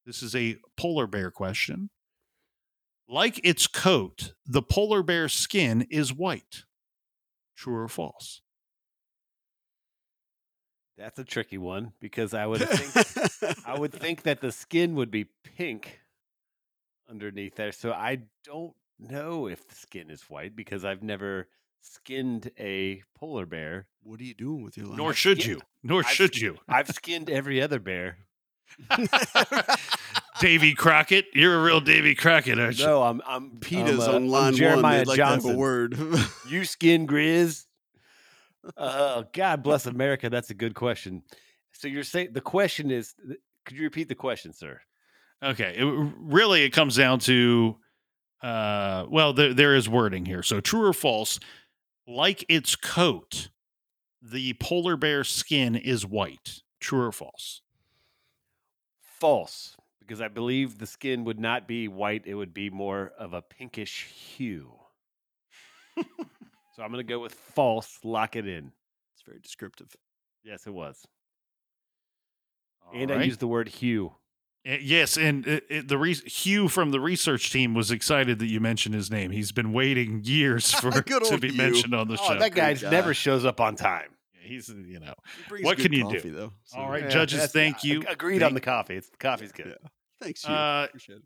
[0.05, 1.89] This is a polar bear question.
[3.07, 6.63] Like its coat, the polar bear's skin is white.
[7.55, 8.41] True or false?
[10.97, 15.11] That's a tricky one because I would think I would think that the skin would
[15.11, 15.25] be
[15.57, 15.99] pink
[17.09, 17.71] underneath there.
[17.73, 21.47] So I don't know if the skin is white because I've never
[21.81, 23.87] skinned a polar bear.
[24.03, 24.97] what are you doing with your life?
[24.97, 25.61] Nor should skinned- you.
[25.83, 26.57] Nor I've should you.
[26.67, 28.17] I've skinned every other bear.
[30.39, 31.27] Davy Crockett.
[31.33, 32.85] You're a real Davy Crockett, aren't you?
[32.85, 34.55] No, I'm I'm PETA's I'm, uh, on I'm line one.
[34.55, 35.55] Jeremiah They'd like to have Johnson.
[35.55, 35.97] a word.
[36.49, 37.65] You skin grizz.
[38.77, 40.29] Oh, God bless America.
[40.29, 41.23] That's a good question.
[41.71, 43.15] So you're saying the question is
[43.65, 44.79] could you repeat the question, sir?
[45.43, 45.75] Okay.
[45.77, 47.77] It, really, it comes down to,
[48.41, 50.43] uh, well, there, there is wording here.
[50.43, 51.39] So true or false?
[52.07, 53.49] Like its coat,
[54.21, 56.61] the polar bear skin is white.
[56.79, 57.61] True or false?
[59.19, 63.33] False, because I believe the skin would not be white, it would be more of
[63.33, 64.71] a pinkish hue.
[65.97, 68.71] so I'm going to go with false, lock it in.
[69.13, 69.95] it's very descriptive.
[70.43, 71.05] Yes, it was.
[72.85, 74.07] All and I used the word hue.
[74.67, 78.47] Uh, Yes, and it, it, the re- Hugh from the research team was excited that
[78.47, 79.29] you mentioned his name.
[79.31, 81.57] He's been waiting years for to be Hugh.
[81.57, 82.39] mentioned on the Oh, show.
[82.39, 82.75] that guy.
[82.89, 84.09] never shows up on time.
[84.45, 85.13] He's you know.
[85.61, 86.31] What good can you do?
[86.31, 88.03] Though, so- All right, Yeah, judges, that's- thank I- you.
[88.07, 88.95] Agreed on the coffee.
[88.95, 89.67] It's the coffee's good.
[89.81, 89.89] Yeah.
[90.21, 90.53] Thanks, you.
[90.53, 91.23] Uh, Appreciate it.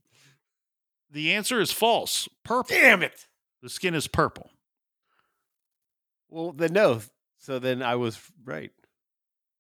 [1.12, 2.27] The answer is false.
[2.43, 2.75] Purple.
[2.75, 3.27] Damn it.
[3.62, 4.49] The skin is purple.
[6.29, 7.01] Well, then no.
[7.39, 8.71] So then I was right.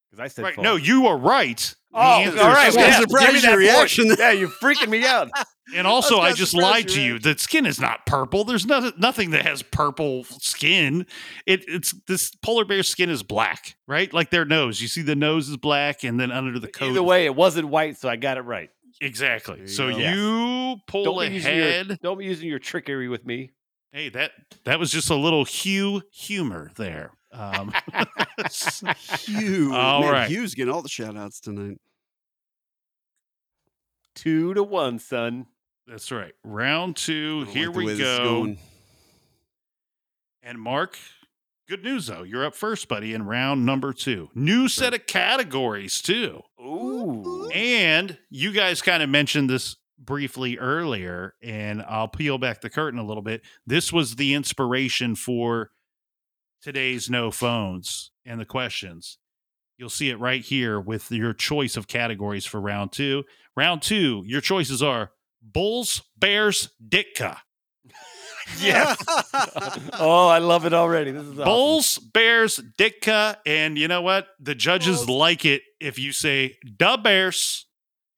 [0.09, 0.55] Because I said Right?
[0.55, 0.63] false.
[0.63, 1.75] No, you are right.
[1.91, 2.73] The Oh, all right.
[2.73, 3.19] well, yeah, false.
[3.25, 4.13] give me your that reaction.
[4.17, 5.29] Yeah, you're freaking me out.
[5.75, 7.19] And also, I just lied to you.
[7.19, 8.43] That skin is not purple.
[8.43, 11.05] There's nothing, nothing that has purple skin.
[11.45, 14.11] It, it's this polar bear skin is black, right?
[14.11, 14.81] Like their nose.
[14.81, 16.89] You see, the nose is black, and then under the coat.
[16.89, 18.71] Either way, it wasn't white, so I got it right.
[18.99, 19.59] exactly.
[19.61, 19.97] You So go.
[19.99, 21.99] you pull Don't be, your, ahead.
[22.01, 23.51] don't be using your trickery with me.
[23.91, 24.31] Hey, that
[24.65, 27.11] that was just a little hue humor there.
[27.31, 27.71] Um,
[29.19, 29.73] Hugh.
[29.73, 30.29] All Man, right.
[30.29, 31.77] Hugh's getting all the shout outs tonight.
[34.15, 35.45] Two to one, son.
[35.87, 36.33] that's right.
[36.43, 37.45] Round two.
[37.45, 38.55] Here like we go.
[40.43, 40.97] And Mark,
[41.69, 42.23] good news though.
[42.23, 44.29] You're up first, buddy, in round number two.
[44.33, 46.41] New set of categories too.
[46.59, 47.49] Ooh.
[47.53, 52.99] And you guys kind of mentioned this briefly earlier, and I'll peel back the curtain
[52.99, 53.41] a little bit.
[53.65, 55.71] This was the inspiration for
[56.61, 59.17] today's no phones and the questions.
[59.77, 63.23] You'll see it right here with your choice of categories for round two.
[63.55, 67.37] Round two, your choices are Bulls, Bears, Ditka.
[68.59, 68.97] Yes.
[69.99, 71.11] oh, I love it already.
[71.11, 71.43] This is awesome.
[71.43, 74.27] Bulls, Bears, Ditka, and you know what?
[74.39, 75.09] The judges Bulls.
[75.19, 77.67] like it if you say the Bears.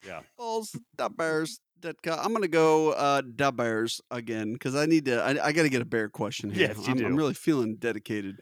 [0.08, 0.22] Yeah.
[0.38, 1.71] Bulls, da Bears, Ditka.
[1.86, 5.22] I'm gonna go uh, da Bears again because I need to.
[5.22, 6.68] I, I got to get a bear question here.
[6.68, 8.42] Yes, you I'm, I'm really feeling dedicated.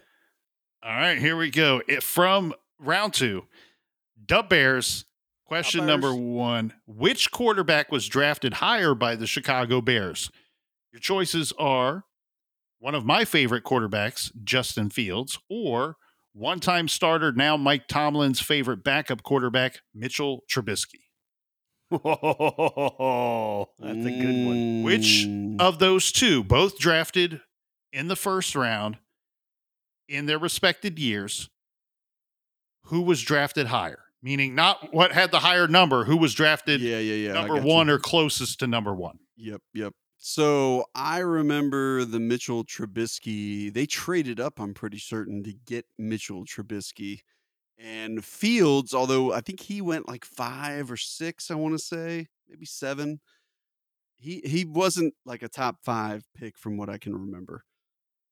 [0.83, 1.81] All right, here we go.
[1.87, 3.45] It, from round two,
[4.27, 5.05] the Bears.
[5.45, 10.29] Question Da number one Which quarterback was drafted higher by the Chicago Bears?
[10.93, 12.03] Your choices are
[12.77, 15.97] one of my favorite quarterbacks, Justin Fields, or
[16.33, 21.08] one time starter, now Mike Tomlin's favorite backup quarterback, Mitchell Trubisky.
[21.91, 24.83] Oh, that's a good one.
[24.83, 27.41] Which Mm, Of those two, both drafted
[27.91, 28.97] in the first round
[30.07, 31.49] in their respected years,
[32.85, 34.03] who was drafted higher?
[34.21, 37.33] Meaning, not what had the higher number, who was drafted yeah, yeah, yeah.
[37.33, 37.73] Number got you.
[37.73, 39.17] one or closest to number one.
[39.37, 39.93] Yep, yep.
[40.17, 43.73] So I remember the Mitchell Trubisky.
[43.73, 47.21] They traded up, I'm pretty certain, to get Mitchell Trubisky.
[47.81, 52.27] And Fields, although I think he went like five or six, I want to say,
[52.49, 53.21] maybe seven.
[54.17, 57.63] He he wasn't like a top five pick from what I can remember.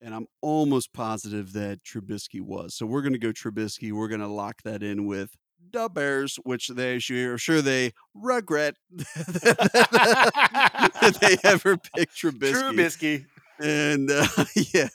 [0.01, 2.75] And I'm almost positive that Trubisky was.
[2.75, 3.93] So we're gonna go Trubisky.
[3.93, 5.31] We're gonna lock that in with
[5.71, 9.57] the Bears, which they sure sure they regret that
[11.21, 12.53] they ever picked Trubisky.
[12.53, 13.25] Trubisky.
[13.59, 14.27] And uh,
[14.73, 14.89] yeah,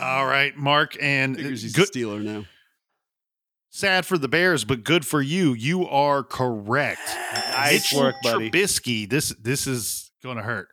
[0.00, 2.44] All right, Mark, and uh, figures he's good, a Steeler now.
[3.70, 5.52] Sad for the Bears, but good for you.
[5.52, 7.00] You are correct.
[7.34, 8.50] Nice Mitchell work, buddy.
[8.50, 9.08] Trubisky.
[9.08, 10.68] This this is going to hurt.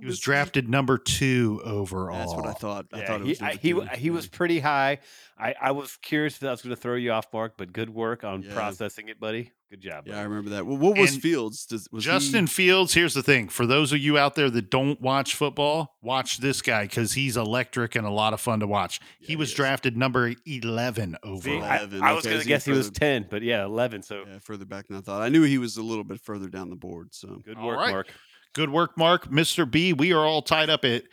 [0.00, 2.18] He was drafted number two overall.
[2.18, 2.86] That's what I thought.
[2.92, 3.42] I Yeah, thought it he, was.
[3.42, 3.74] I, he, two.
[3.80, 4.98] w- he was pretty high.
[5.38, 7.90] I, I was curious if that was going to throw you off, Mark, but good
[7.90, 8.54] work on Yeah.
[8.54, 9.52] processing it, buddy.
[9.70, 10.04] Good job.
[10.06, 10.66] Yeah, I remember that.
[10.66, 11.66] Well, what was And Fields?
[11.66, 13.48] Does, was he- Justin Fields, here's the thing.
[13.48, 17.36] For those of you out there that don't watch football, watch this guy because he's
[17.36, 18.98] electric and a lot of fun to watch.
[19.20, 19.54] Yeah, he he was is.
[19.54, 21.62] drafted number 11 See, overall.
[21.64, 24.02] I, 11, I was okay, going to guess he was further- 10, but yeah, 11.
[24.02, 25.22] So Yeah, further back than I thought.
[25.22, 27.14] I knew he was a little bit further down the board.
[27.14, 27.90] So good work, right.
[27.90, 28.08] Mark.
[28.54, 29.28] Good work, Mark.
[29.30, 29.70] Mr.
[29.70, 31.04] B, we are all tied up at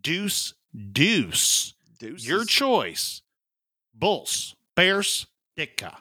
[0.00, 0.54] deuce,
[0.92, 1.74] deuce.
[1.98, 2.26] Deuces.
[2.26, 3.20] Your choice
[3.94, 5.94] Bulls, Bears, Ditka.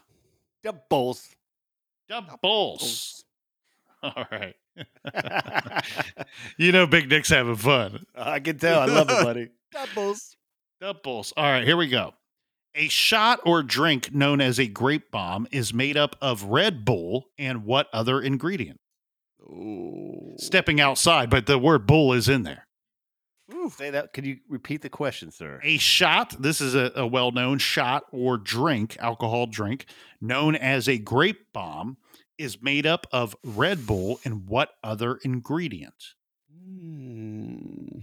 [0.63, 1.35] Doubles.
[2.41, 3.25] Bulls.
[4.03, 4.55] All right.
[6.57, 8.05] you know, Big Nick's having fun.
[8.15, 8.79] I can tell.
[8.79, 9.49] I love it, buddy.
[9.71, 10.37] Doubles.
[10.79, 11.33] Doubles.
[11.35, 12.13] All right, here we go.
[12.75, 17.25] A shot or drink known as a grape bomb is made up of Red Bull
[17.37, 18.79] and what other ingredient?
[20.37, 22.65] Stepping outside, but the word bull is in there.
[23.71, 24.13] Say that.
[24.13, 25.59] Could you repeat the question, sir?
[25.63, 29.85] A shot, this is a, a well known shot or drink, alcohol drink,
[30.21, 31.97] known as a grape bomb,
[32.37, 36.15] is made up of Red Bull and what other ingredient?
[36.51, 37.99] Hmm.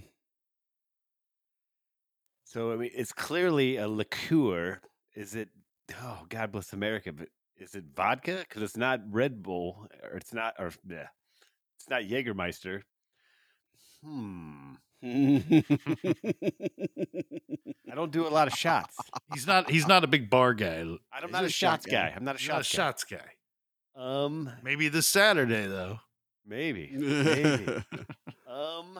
[2.44, 4.80] So I mean, it's clearly a liqueur.
[5.14, 5.48] Is it?
[6.02, 7.12] Oh, God bless America!
[7.12, 8.44] But is it vodka?
[8.48, 11.06] Because it's not Red Bull, or it's not, or yeah,
[11.76, 12.82] it's not Jägermeister.
[14.04, 14.74] Hmm.
[15.02, 15.62] I
[17.94, 18.96] don't do a lot of shots.
[19.32, 20.80] He's not he's not a big bar guy.
[20.80, 22.10] I'm He's not a a shot shots guy.
[22.10, 22.14] guy.
[22.16, 23.16] I'm not a He's not a shots guy.
[23.18, 23.26] shots
[23.96, 24.02] guy.
[24.24, 25.98] Um, Maybe this Saturday though.
[26.46, 27.82] maybe, maybe.
[28.48, 28.98] um,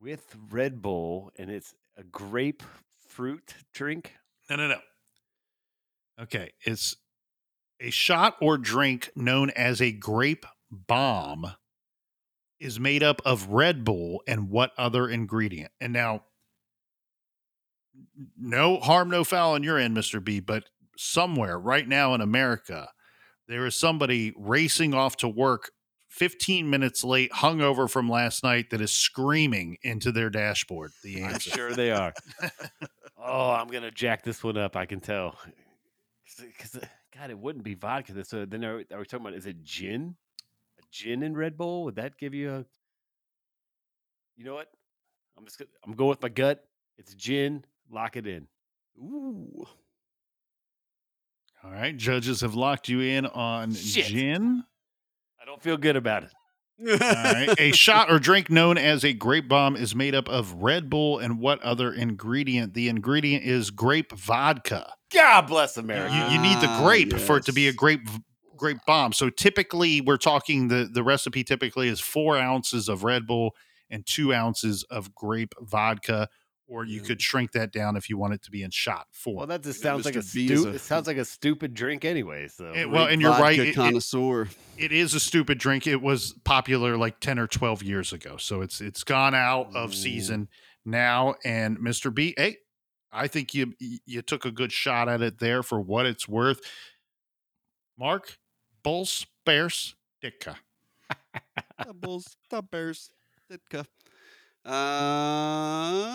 [0.00, 4.14] with Red Bull, and it's a grapefruit drink.
[4.48, 4.78] No, no, no.
[6.22, 6.96] Okay, it's
[7.80, 11.52] a shot or drink known as a grape bomb
[12.58, 15.72] is made up of Red Bull and what other ingredient?
[15.80, 16.24] And now,
[18.38, 20.22] no harm, no foul on your end, Mr.
[20.22, 20.64] B, but
[20.96, 22.90] somewhere right now in America,
[23.48, 25.70] there is somebody racing off to work
[26.10, 31.34] 15 minutes late, hungover from last night, that is screaming into their dashboard the I'm
[31.34, 31.50] answer.
[31.50, 32.12] sure they are.
[33.16, 34.76] oh, I'm gonna jack this one up.
[34.76, 35.38] I can tell.
[36.38, 36.80] Because
[37.20, 38.24] God, it wouldn't be vodka.
[38.24, 39.34] So uh, then are, are we talking about?
[39.34, 40.16] Is it gin?
[40.78, 41.84] A gin and Red Bull?
[41.84, 42.64] Would that give you a?
[44.36, 44.68] You know what?
[45.36, 45.58] I'm just.
[45.58, 46.64] Gonna, I'm going with my gut.
[46.96, 47.64] It's gin.
[47.90, 48.46] Lock it in.
[48.98, 49.66] Ooh.
[51.62, 54.06] All right, judges have locked you in on Shit.
[54.06, 54.64] gin.
[55.40, 56.30] I don't feel good about it.
[56.80, 57.54] All right.
[57.58, 61.18] A shot or drink known as a grape bomb is made up of Red Bull
[61.18, 62.74] and what other ingredient?
[62.74, 64.92] The ingredient is grape vodka.
[65.12, 66.14] God bless America.
[66.30, 68.08] you need the Ah, grape for it to be a grape
[68.56, 69.12] grape bomb.
[69.12, 73.54] So typically, we're talking the the recipe typically is four ounces of Red Bull
[73.90, 76.28] and two ounces of grape vodka.
[76.70, 77.06] Or you Yeah.
[77.08, 79.80] could shrink that down if you want it to be in shot well, that just
[79.80, 80.46] Yeah, sounds like a, Mr.
[80.46, 82.46] Stu- a- It sounds like a stupid drink anyway.
[82.46, 84.48] So It- well, and you're right, vodka it- it- connoisseur.
[84.78, 85.88] it is a stupid drink.
[85.88, 88.36] It was popular like 10 or 12 years ago.
[88.36, 89.94] So it's it's gone out of Ooh.
[89.94, 90.48] season
[90.84, 92.14] now and Mr.
[92.14, 92.58] B, hey,
[93.10, 93.74] I think you
[94.06, 96.60] you took a good shot at it there for what it's worth.
[97.98, 98.38] Mark,
[98.84, 100.56] Bulls, Bears, Ditka.
[101.84, 103.10] Doubles, the Bears,
[103.50, 103.86] Ditka.
[104.64, 106.06] Uh,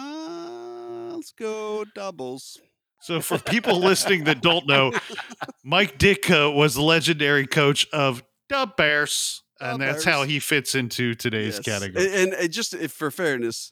[1.16, 2.60] let's go doubles.
[3.02, 4.92] So for people listening that don't know,
[5.64, 9.44] Mike Ditka was the legendary coach of the Bears.
[9.60, 11.66] And The that's how he fits into today's Yes.
[11.66, 12.12] category.
[12.14, 13.72] And, and just if, for fairness,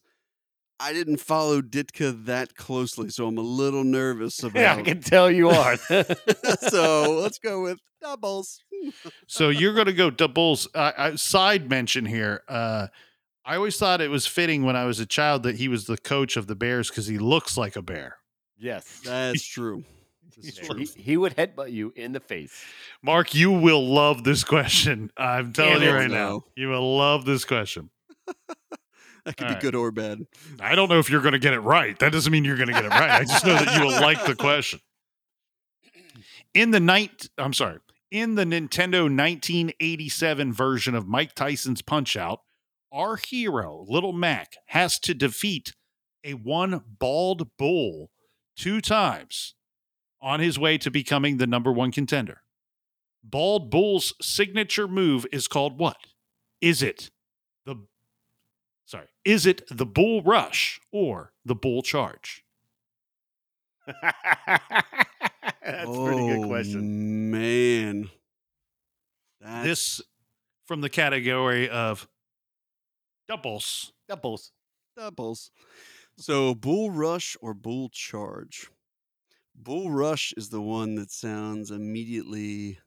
[0.80, 4.60] I didn't follow Ditka that closely, so I'm a little nervous about.
[4.60, 5.78] yeah, I can tell you are.
[6.70, 8.60] so let's go with doubles.
[9.28, 10.68] So you're going to go doubles.
[10.74, 12.44] Uh, I, side mention here.
[12.48, 12.88] Uh,
[13.46, 15.98] I always thought it was fitting when I was a child that he was the
[15.98, 18.18] coach of the Bears because he looks like a bear.
[18.58, 19.02] yes.
[19.06, 19.84] That's true.
[20.36, 20.78] This is Yeah, true.
[20.80, 22.64] he, he would headbutt you in the face.
[23.02, 25.12] Mark, you will love this question.
[25.18, 25.94] I'm telling you it.
[25.94, 26.44] right now.
[26.56, 27.90] You will love this question.
[29.26, 29.62] That could All be right.
[29.62, 30.28] good or bad.
[30.60, 31.98] I don't know if you're going to get it right.
[32.00, 33.10] That doesn't mean you're going to get it right.
[33.10, 34.82] I just know that you will like the question.
[36.54, 37.80] In the night, I'm sorry,
[38.12, 42.42] in the Nintendo 1987 version of Mike Tyson's Punch Out,
[42.94, 45.74] our hero, Little Mac, has to defeat
[46.24, 48.12] a one bald bull
[48.56, 49.56] two times
[50.22, 52.42] on his way to becoming the number one contender.
[53.24, 55.98] Bald Bull's signature move is called what?
[56.62, 57.10] Is it
[57.66, 57.76] the
[58.86, 62.44] sorry, is it the bull rush or the bull charge?
[64.02, 64.16] That's
[65.64, 67.32] a pretty good Oh, question.
[67.32, 68.10] Man.
[69.42, 70.02] That's, This
[70.66, 72.08] from the category of
[73.36, 73.94] doubles.
[74.08, 74.52] Doubles.
[74.96, 75.52] doubles.
[76.18, 78.70] So bull rush or bull charge?
[79.56, 82.80] Bull rush is the one that sounds immediately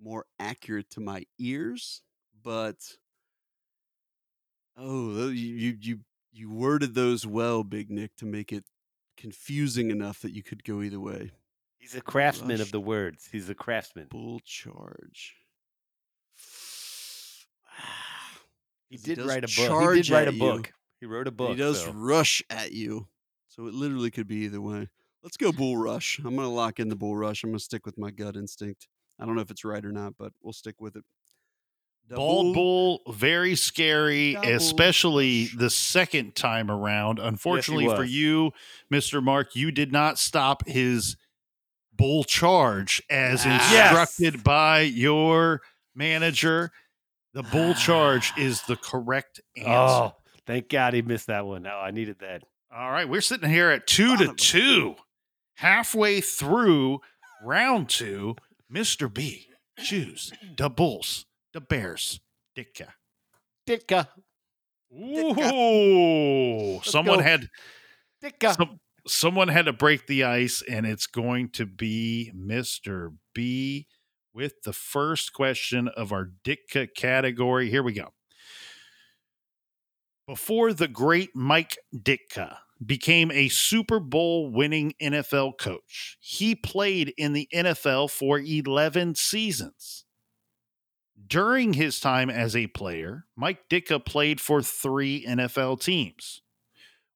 [0.00, 2.02] more accurate to my ears,
[2.42, 2.76] but
[4.76, 5.98] oh, uh, you you you
[6.32, 8.64] you worded those well, Big Nick, to make it
[9.16, 11.30] confusing enough that you could go either way.
[11.78, 12.60] He's a craftsman Rush.
[12.60, 13.28] of the words.
[13.30, 14.06] He's a craftsman.
[14.10, 15.36] Bull charge.
[18.94, 19.94] He 'Cause he did does write a book.
[19.96, 20.40] He did write a at you.
[20.40, 20.72] book.
[21.00, 21.50] He wrote a book.
[21.50, 23.08] he does so- rush at you,
[23.48, 24.88] so it literally could be either way.
[25.22, 26.18] Let's go bull rush.
[26.18, 27.42] I'm gonna lock in the bull rush.
[27.44, 28.88] I'm gonna stick with my gut instinct.
[29.18, 31.04] I don't know if it's right or not, but we'll stick with it.
[32.08, 35.56] The Bald bull, very scary, Double especially rush.
[35.56, 37.18] the second time around.
[37.18, 38.52] Unfortunately for you,
[38.92, 39.22] Mr.
[39.22, 41.16] Mark, you did not stop his
[41.94, 43.54] bull charge as Ah.
[43.54, 45.62] instructed by your
[45.94, 46.72] manager.
[47.34, 49.68] The bull charge is the correct answer.
[49.68, 50.14] Oh,
[50.46, 51.66] thank God he missed that one.
[51.66, 52.42] Oh, I needed that.
[52.74, 54.94] All right, we're sitting here at two to two,
[55.56, 57.00] halfway through
[57.44, 58.36] round two.
[58.72, 59.12] Mr.
[59.12, 59.46] B,
[59.78, 62.20] choose the Bulls, the Bears,
[62.56, 62.88] Ditka.
[63.68, 64.08] Ditka.
[64.92, 67.24] Ooh, someone go.
[67.24, 67.48] had
[68.22, 68.56] Ditka.
[68.56, 73.14] some, someone had to break the ice, and it's going to be Mr.
[73.34, 73.86] B
[74.34, 77.70] with the first question of our Ditka category.
[77.70, 78.12] Here we go.
[80.26, 87.32] Before the great Mike Ditka became a Super Bowl winning NFL coach, he played in
[87.32, 90.04] the NFL for 11 seasons.
[91.26, 96.42] During his time as a player, Mike Ditka played for three NFL teams.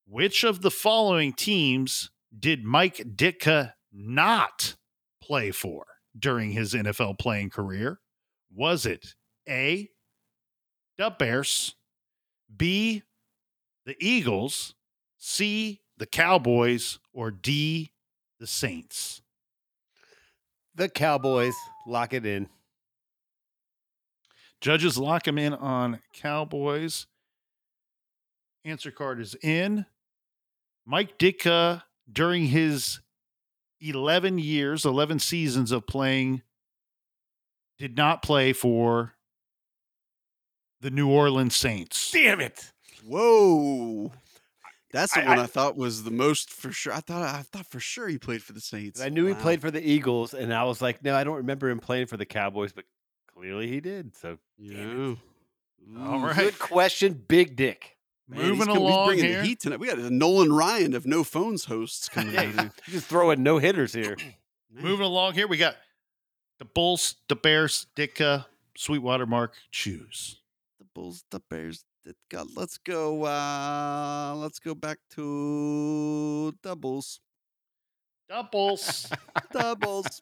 [0.06, 4.76] Which of the following teams did Mike Ditka not
[5.20, 8.00] play for during his NFL playing career?
[8.54, 9.14] Was it
[9.48, 9.90] A,
[10.96, 11.74] the Bears,
[12.54, 13.02] B,
[13.84, 14.74] the Eagles,
[15.18, 17.92] C, the Cowboys, or D,
[18.38, 19.22] the Saints?
[20.74, 21.54] The Cowboys.
[21.86, 22.48] Lock it in.
[24.60, 27.06] Judges lock him in on Cowboys.
[28.64, 29.86] Answer card is in.
[30.84, 33.00] Mike Ditka, during his
[33.80, 36.42] 11 years, 11 seasons of playing,
[37.78, 39.14] did not play for
[40.80, 42.10] the New Orleans Saints.
[42.12, 42.72] Damn it.
[43.06, 44.12] Whoa.
[44.92, 46.92] That's the I- one I- I, thought was the most for sure.
[46.92, 49.00] I thought I thought for sure he played for the Saints.
[49.00, 51.68] I knew he played for the Eagles, and I was like, no, I don't remember
[51.68, 52.84] him playing for the Cowboys, but
[53.34, 54.16] clearly he did.
[54.16, 55.14] So Yeah.
[56.00, 56.26] All Ooh.
[56.26, 56.36] right.
[56.36, 57.96] good question, Big Dick.
[58.28, 59.40] Man, he's Moving gonna- he's along bringing here.
[59.40, 59.80] the heat tonight.
[59.80, 62.72] We got a Nolan Ryan of no phones hosts coming Yeah, out here.
[62.84, 64.16] he's just throwing no hitters here.
[64.70, 65.76] Moving along here, we got
[66.58, 68.44] the Bulls, the Bears, Ditka,
[68.76, 70.40] Sweetwater Mark, choose.
[70.78, 71.84] the Bulls, the Bears.
[72.04, 73.24] the- God, let's go.
[73.24, 77.20] Uh, let's go back to doubles.
[78.28, 79.10] Doubles.
[79.52, 80.20] Doubles.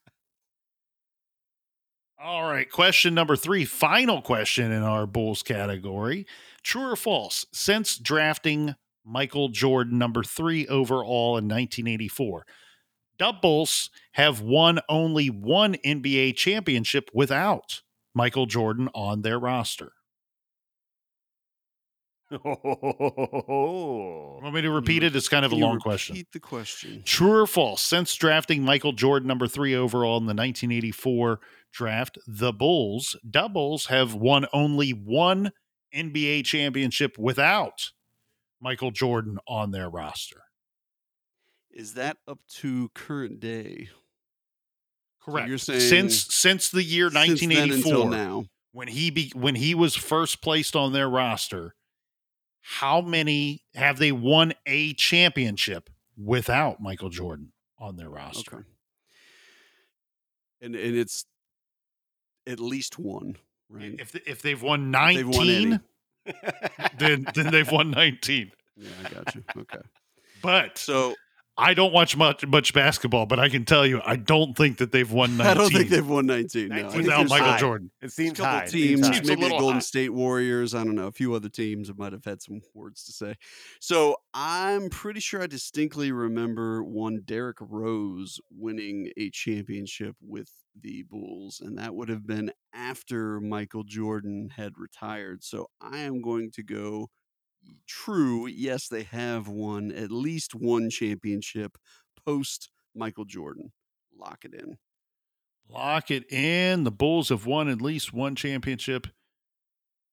[2.18, 2.70] All right.
[2.70, 6.26] Question number three, final question in our Bulls category.
[6.66, 7.46] True or false?
[7.52, 12.44] Since drafting Michael Jordan, number three overall in 1984,
[13.18, 17.82] Doubles have won only one NBA championship without
[18.14, 19.92] Michael Jordan on their roster.
[22.32, 22.42] Want
[24.52, 25.14] me to repeat it?
[25.14, 26.14] It's kind of a you long question.
[26.14, 27.02] Repeat the question.
[27.04, 27.80] True or false?
[27.80, 31.38] Since drafting Michael Jordan, number three overall in the 1984
[31.72, 35.52] draft, the Bulls, doubles, have won only one
[35.96, 37.90] NBA championship without
[38.60, 40.42] Michael Jordan on their roster.
[41.70, 43.88] Is that up to current day?
[45.20, 45.48] Correct.
[45.48, 48.44] you're saying since since the year Since 1984, until now.
[48.72, 51.74] when he be, when he was first placed on their roster,
[52.60, 58.56] how many have they won a championship without Michael Jordan on their roster?
[58.56, 58.64] Okay.
[60.60, 61.26] And and it's
[62.46, 63.36] at least one,
[63.70, 63.94] right?
[63.98, 65.80] If if they've won They've 19, won
[66.98, 68.52] then then they've won 19.
[68.76, 69.44] Yeah, I got you.
[69.56, 69.78] Okay.
[70.42, 71.14] But So
[71.58, 74.92] I don't watch much much basketball, but I can tell you I don't think that
[74.92, 76.68] they've won 19 I don't think they've won 19.
[76.68, 77.58] No, I 19 think without Michael high.
[77.58, 77.90] Jordan.
[78.02, 78.64] It a seems couple high.
[78.64, 79.16] It teams, seems.
[79.16, 79.80] Seems maybe the Golden high.
[79.80, 80.74] State Warriors.
[80.74, 81.06] I don't know.
[81.06, 83.34] A few other teams that might have had some words to say.
[83.80, 91.04] So I'm pretty sure I distinctly remember one Derrick Rose winning a championship with the
[91.08, 95.42] Bulls, and that would have been after Michael Jordan had retired.
[95.42, 97.08] So I am going to go
[97.86, 98.46] true.
[98.46, 101.78] Yes, they have won at least one championship
[102.24, 103.72] post Michael Jordan.
[104.18, 104.78] Lock it in.
[105.68, 106.84] Lock it in.
[106.84, 109.06] The Bulls have won at least one championship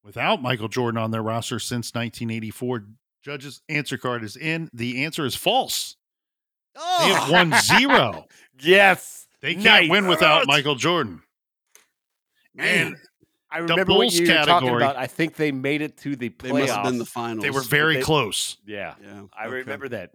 [0.04, 2.86] without Michael Jordan on their roster since 1984.
[3.24, 4.70] Judge's answer card is in.
[4.74, 5.96] The answer is false.
[6.76, 8.26] They Oh, have won zero.
[8.60, 9.28] Yes.
[9.42, 9.90] They can't Nice.
[9.90, 11.22] win without Michael Jordan.
[12.56, 12.88] man.
[12.88, 12.96] And
[13.54, 14.96] I The remember what Bulls you were talking category- about.
[14.98, 17.44] I think they made it to the They must have been the finals.
[17.44, 18.58] they were very they- close.
[18.66, 19.56] Yeah, Yeah, I okay.
[19.58, 20.12] remember that.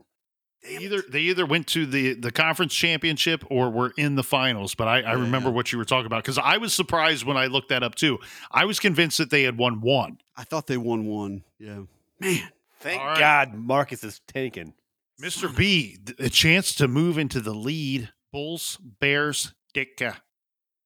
[0.65, 4.75] They either they either went to the the conference championship or were in the finals.
[4.75, 7.47] But I, I remember what you were talking about because I was surprised when I
[7.47, 8.19] looked that up too.
[8.51, 10.19] I was convinced that they had won one.
[10.37, 11.45] I thought they won one.
[11.61, 11.83] Yeah,
[12.19, 12.51] man.
[12.81, 13.19] Thank All right.
[13.21, 14.75] God Marcus is tanking.
[15.23, 15.55] Mr.
[15.57, 18.11] B, a chance to move into the lead.
[18.33, 20.17] Bulls, Bears, Ditka.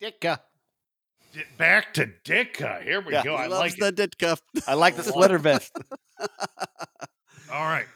[0.03, 0.40] Dicka.
[1.33, 2.83] Di- Back to Ditka.
[2.83, 3.37] Here we Yeah, go.
[3.37, 3.97] He I loves like it.
[3.97, 4.39] that Ditka.
[4.66, 5.72] I like the sweater vest.
[7.53, 7.87] All right.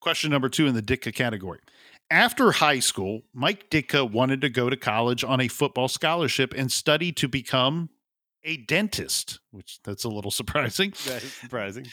[0.00, 1.60] Question number two in the Ditka category.
[2.10, 6.70] After high school, Mike Ditka wanted to go to college on a football scholarship and
[6.70, 7.88] study to become
[8.44, 10.92] a dentist, which that's a little surprising.
[11.06, 11.86] That is surprising.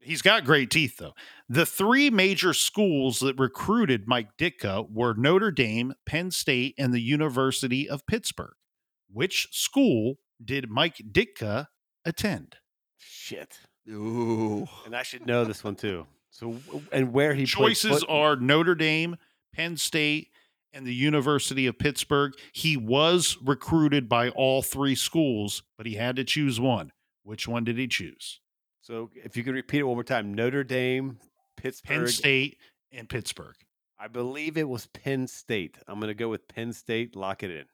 [0.00, 1.12] He's got great teeth, though.
[1.48, 7.00] The three major schools that recruited Mike Ditka were Notre Dame, Penn State, and the
[7.00, 8.54] University of Pittsburgh.
[9.12, 10.14] Which school
[10.44, 11.68] did Mike Ditka
[12.04, 12.56] attend?
[12.98, 13.58] Shit.
[13.88, 14.66] Ooh.
[14.84, 16.06] And I should know this one too.
[16.30, 16.56] So,
[16.92, 19.16] and where he played Choices foot- are Notre Dame,
[19.54, 20.28] Penn State,
[20.72, 22.34] and the University of Pittsburgh.
[22.52, 26.92] He was recruited by all three schools, but he had to choose one.
[27.22, 28.40] Which one did he choose?
[28.82, 31.18] So, if you could repeat it one more time Notre Dame,
[31.56, 31.98] Pittsburgh.
[31.98, 32.58] Penn State
[32.92, 33.56] and Pittsburgh.
[33.98, 35.76] I believe it was Penn State.
[35.88, 37.16] I'm going to go with Penn State.
[37.16, 37.64] Lock it in.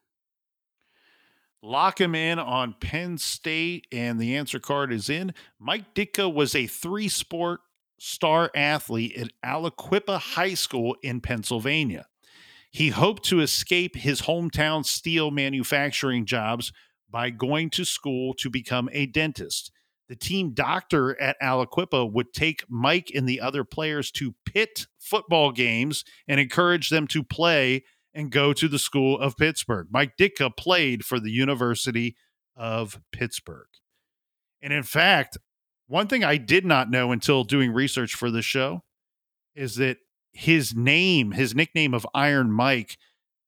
[1.65, 5.33] Lock him in on Penn State, and the answer card is in.
[5.59, 7.61] Mike Ditka was a three sport
[7.97, 12.05] star athlete at Aliquippa High School in Pennsylvania.
[12.69, 16.71] He hoped to escape his hometown steel manufacturing jobs
[17.09, 19.71] by going to school to become a dentist.
[20.07, 25.51] The team doctor at Aliquippa would take Mike and the other players to pit football
[25.51, 27.85] games and encourage them to play
[28.15, 29.87] and go to the School of Pittsburgh.
[29.91, 32.15] Mike Ditka played for the University
[32.55, 33.67] of Pittsburgh.
[34.61, 35.37] And in fact,
[35.87, 38.83] one thing I did not know until doing research for this show
[39.53, 39.97] is that
[40.31, 42.97] his name, his nickname of Iron Mike,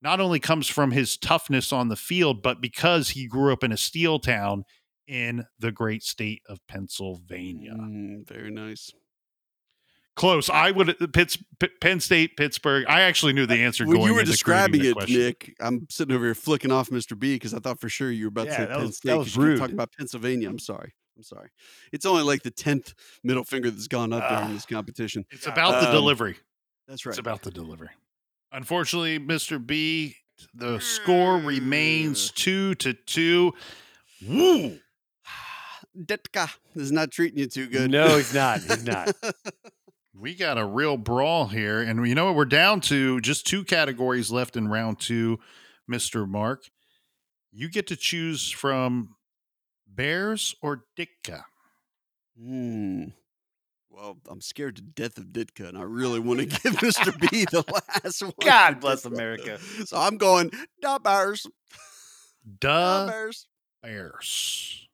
[0.02, 3.72] not only comes from his toughness on the field, but because he grew up in
[3.72, 4.64] a steel town
[5.08, 7.74] in the great state of Pennsylvania.
[7.74, 8.92] Mm, very nice.
[10.18, 10.50] Close.
[10.50, 12.86] I would Pitts, P- Penn State, Pittsburgh.
[12.90, 15.20] I actually knew the answer When going you were into describing it, question.
[15.20, 17.18] Nick, I'm sitting over here flicking off Mr.
[17.18, 19.18] B because I thought for sure you were about Yeah, to say Penn was- that
[19.18, 19.60] was you kept rude.
[19.60, 20.50] Talking about Pennsylvania.
[20.50, 20.92] I'm sorry.
[21.16, 21.50] I'm sorry.
[21.92, 22.94] It's only like the tenth
[23.24, 24.54] middle finger that's gone up during Ah.
[24.54, 25.24] this competition.
[25.32, 26.36] It's about the Um, delivery.
[26.88, 27.12] That's right.
[27.12, 27.90] It's about the delivery.
[28.52, 29.64] Unfortunately, Mr.
[29.64, 30.16] B,
[30.54, 33.54] the score remains two to two.
[34.26, 34.80] Woo!
[35.98, 37.90] Ditka is not treating you too good.
[37.92, 38.62] No, he's not.
[38.62, 39.16] He's not.
[40.20, 41.82] We got a real brawl here.
[41.82, 42.36] And you know what?
[42.36, 45.40] We're down to just two categories left in round two,
[45.90, 46.28] Mr.
[46.28, 46.64] Mark.
[47.52, 49.16] You get to choose from
[49.88, 51.44] Bears or Ditka.
[52.40, 53.06] Hmm.
[53.90, 57.20] Well, I'm scared to death of Ditka, and I really want to give Mr.
[57.20, 58.34] B the last one.
[58.44, 59.60] God bless America.
[59.86, 60.52] So I'm going,
[60.82, 61.48] da Bears.
[62.60, 63.48] Da Duh Bears.
[63.82, 64.87] Bears.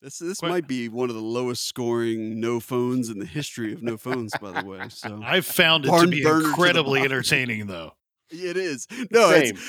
[0.00, 3.72] This this Quite- might be one of the lowest scoring no phones in the history
[3.72, 4.88] of no phones, by the way.
[4.90, 7.12] So I've found it to Barn be to the incredibly bottom.
[7.12, 7.94] entertaining, though.
[8.30, 8.86] it is.
[9.10, 9.60] No, it's,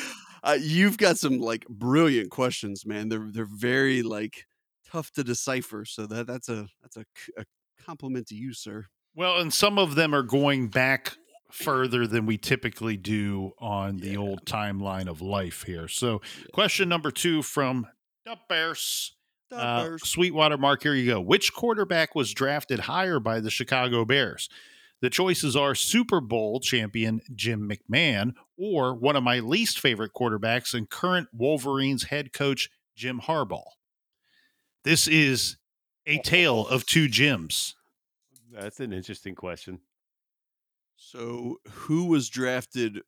[0.44, 3.10] uh, you've got some like brilliant questions, man.
[3.10, 4.46] They're they're very like
[4.92, 5.84] tough to decipher.
[5.86, 7.06] So that that's a that's a
[7.84, 8.86] compliment to you, sir.
[9.16, 11.18] Well, and some of them are going back
[11.52, 15.88] further than we typically do on the old timeline of life here.
[15.88, 16.46] So, Yeah.
[16.54, 17.88] question number two from
[18.24, 19.16] the Bears.
[19.50, 21.20] Da Uh, Sweetwater Mark, here you go.
[21.22, 24.50] Which quarterback was drafted higher by the Chicago Bears?
[25.02, 30.74] The choices are Super Bowl champion Jim McMahon or one of my least favorite quarterbacks
[30.74, 33.64] and current Wolverines head coach Jim Harbaugh.
[34.84, 35.58] This is
[36.06, 37.76] a tale of two Jims.
[38.52, 39.80] That's an interesting question.
[40.98, 43.02] So who was drafted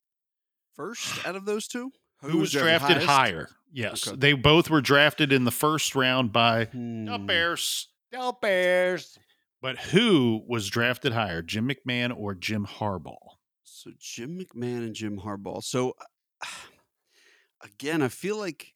[0.76, 1.92] first out of those two?
[2.22, 3.50] Who, was drafted higher?
[3.72, 4.08] Yes.
[4.08, 4.18] Okay.
[4.18, 6.72] They both were drafted in the first round by the
[7.18, 7.26] Hmm.
[7.26, 7.88] Bears.
[8.12, 9.18] Del Bears.
[9.62, 13.36] But who was drafted higher, Jim McMahon or Jim Harbaugh?
[13.64, 15.64] So Jim McMahon and Jim Harbaugh.
[15.64, 15.96] So
[17.64, 18.74] again, I feel like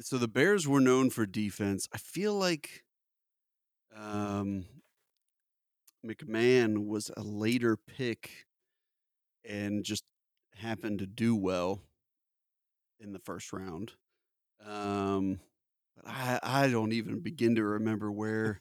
[0.00, 1.86] so the Bears were known for defense.
[1.94, 2.82] I feel like
[3.96, 4.64] um
[6.04, 8.46] McMahon was a later pick
[9.48, 10.02] and just
[10.56, 11.80] happened to do well
[13.02, 13.92] in the first round.
[14.64, 15.40] Um
[15.96, 18.60] but I I don't even begin to remember where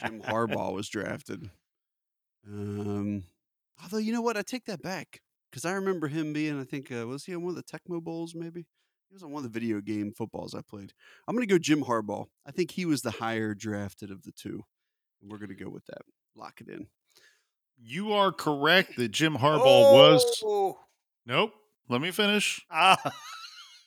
[0.00, 1.50] Jim Harbaugh was drafted.
[2.46, 3.24] Um,
[3.82, 6.60] although you know what, I take that back because I remember him being.
[6.60, 8.34] I think uh, was he on one of the Tecmo Bowls?
[8.34, 8.66] Maybe
[9.08, 10.92] he was on one of the video game footballs I played.
[11.26, 12.26] I'm going to go Jim Harbaugh.
[12.46, 14.62] I think he was the higher drafted of the two,
[15.20, 16.02] and we're going to go with that.
[16.34, 16.86] Lock it in.
[17.80, 20.42] You are correct that Jim Harbaugh was.
[20.44, 20.78] Oh.
[21.26, 21.52] Nope.
[21.88, 22.60] Let me finish.
[22.70, 22.98] Ah.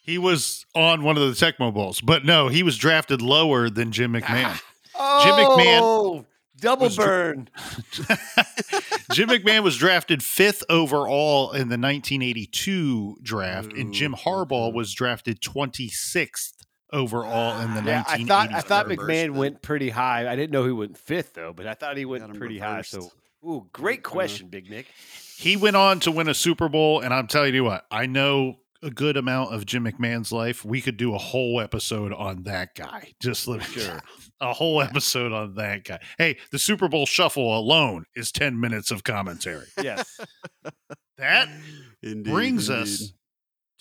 [0.02, 3.92] He was on one of the Tecmo Bowls, but no, he was drafted lower than
[3.92, 4.60] Jim McMahon.
[5.04, 5.24] Oh.
[5.24, 6.26] Jim McMahon-
[6.60, 7.50] Double Was dr- burn.
[9.14, 15.42] Jim McMahon was drafted fifth overall in the 1982 draft, and Jim Harbaugh was drafted
[15.42, 16.54] 26th
[16.94, 18.28] overall in the Yeah, I 1980s.
[18.28, 19.34] thought I thought McMahon then.
[19.36, 20.30] went pretty high.
[20.32, 22.82] I didn't know he went fifth though, but I thought he went him pretty high.
[22.84, 23.12] So,
[23.48, 24.88] ooh, great question, Big Nick.
[25.38, 28.58] he went on to win a Super Bowl, and I'm telling you what, I know
[28.84, 30.66] a good amount of Jim McMahon's life.
[30.66, 33.14] We could do a whole episode on that guy.
[33.22, 34.02] Just let me Sure.
[34.42, 36.00] a whole episode on that guy.
[36.18, 39.68] Hey, the Super Bowl shuffle alone is 10 minutes of commentary.
[39.84, 40.20] Yes.
[41.18, 41.48] That
[42.04, 42.82] Indeed, brings indeed.
[42.84, 43.14] us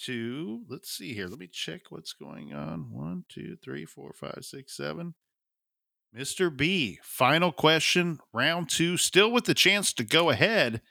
[0.05, 1.27] to let's see here.
[1.29, 2.91] Let me check what's going on.
[2.91, 5.15] One, two, three, four, five, six, seven.
[6.17, 6.55] Mr.
[6.55, 10.83] B, final question, round two, still with the chance to go ahead.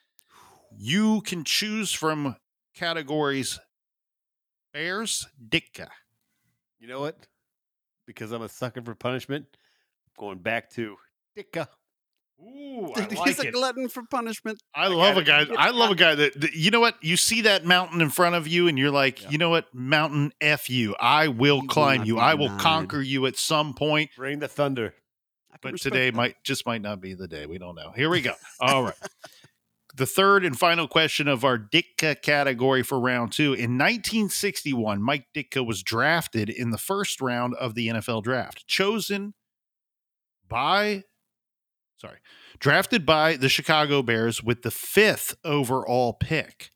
[0.78, 2.38] You can choose from
[2.76, 3.60] categories
[4.74, 5.88] Bears, Ditka.
[6.80, 7.18] You know what?
[8.06, 9.46] Because I'm a sucker for punishment,
[10.18, 10.96] going back to
[11.38, 11.68] Dicka.
[12.42, 12.94] Ooh,
[13.26, 14.62] He's a glutton for punishment.
[14.74, 15.46] I love a guy.
[15.58, 16.96] I love a guy that, that- you know what?
[17.02, 19.30] You see that mountain in front of you, and you're like, Yeah.
[19.32, 19.74] you know what?
[19.74, 20.96] Mountain F you.
[21.00, 22.18] I will will climb not you.
[22.20, 24.12] I will conquer you at some point.
[24.16, 24.94] Bring the thunder.
[25.62, 26.16] But today that.
[26.16, 27.46] might just might not be the day.
[27.46, 27.92] We don't know.
[27.94, 28.34] Here we go.
[28.62, 28.94] All right.
[30.00, 33.52] The third and final question of our Ditka category for round two.
[33.52, 39.34] In 1961, Mike Ditka was drafted in the first round of the NFL draft, chosen
[40.48, 41.04] by,
[41.98, 42.20] sorry,
[42.60, 46.72] drafted by the Chicago Bears with the fifth overall pick.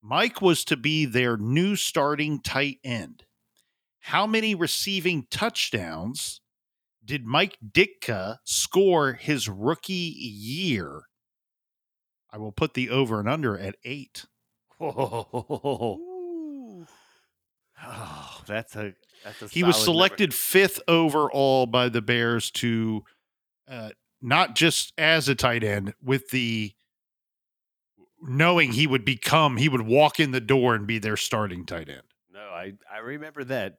[0.00, 3.24] Mike was to be their new starting tight end.
[4.02, 6.40] How many receiving touchdowns
[7.04, 11.06] did Mike Ditka score his rookie year?
[12.32, 14.24] I will put the over and under at eight.
[17.82, 19.48] Oh, that's a that's a.
[19.48, 20.06] He was solid number.
[20.08, 23.04] selected fifth overall by the Bears to
[23.68, 26.72] uh, not just as a tight end, with the
[28.22, 31.88] knowing he would become, he would walk in the door and be their starting tight
[31.88, 32.02] end.
[32.32, 33.78] No, I I remember that,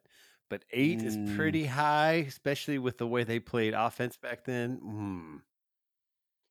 [0.49, 1.05] but eight Mm.
[1.05, 4.77] is pretty high, especially with the way they played offense back then.
[4.77, 5.35] Hmm.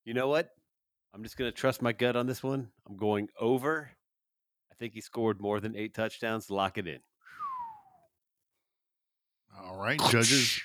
[0.04, 0.50] You know what?
[1.12, 2.68] I'm just gonna trust my gut on this one.
[2.88, 3.90] I'm going over.
[4.70, 6.50] I think he scored more than eight touchdowns.
[6.50, 7.00] Lock it in.
[9.62, 10.60] All right, judges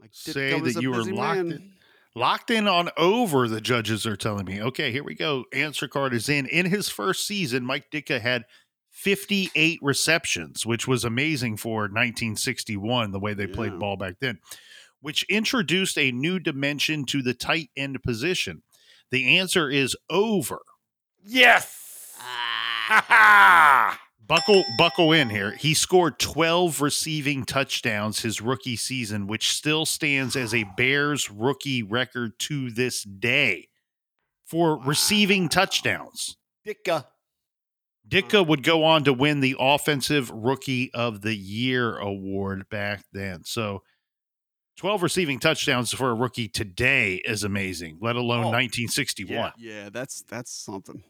[0.00, 1.52] Like say that you were locked man.
[1.52, 1.72] in.
[2.16, 4.62] Locked in on over, the judges are telling me.
[4.62, 5.44] Okay, here we go.
[5.52, 6.46] Answer card is in.
[6.46, 8.44] In his first season, Mike Ditka had
[8.90, 14.38] 58 receptions, which was amazing for 1961, the way they played ball back then,
[15.00, 18.62] which introduced a new dimension to the tight end position.
[19.10, 20.60] The answer is over.
[21.24, 22.14] Yes.
[22.18, 24.00] Ah.
[24.26, 25.52] Buckle buckle in here.
[25.52, 31.82] He scored 12 receiving touchdowns his rookie season, which still stands as a Bears rookie
[31.82, 33.68] record to this day
[34.46, 36.38] for receiving touchdowns.
[36.66, 37.04] Dicka.
[38.08, 43.44] Ditka would go on to win the Offensive Rookie of the Year award back then.
[43.44, 43.82] So
[44.76, 49.34] 12 receiving touchdowns for a rookie today is amazing, let alone Oh, 1961.
[49.34, 49.50] yeah.
[49.84, 51.02] Yeah, that's that's something.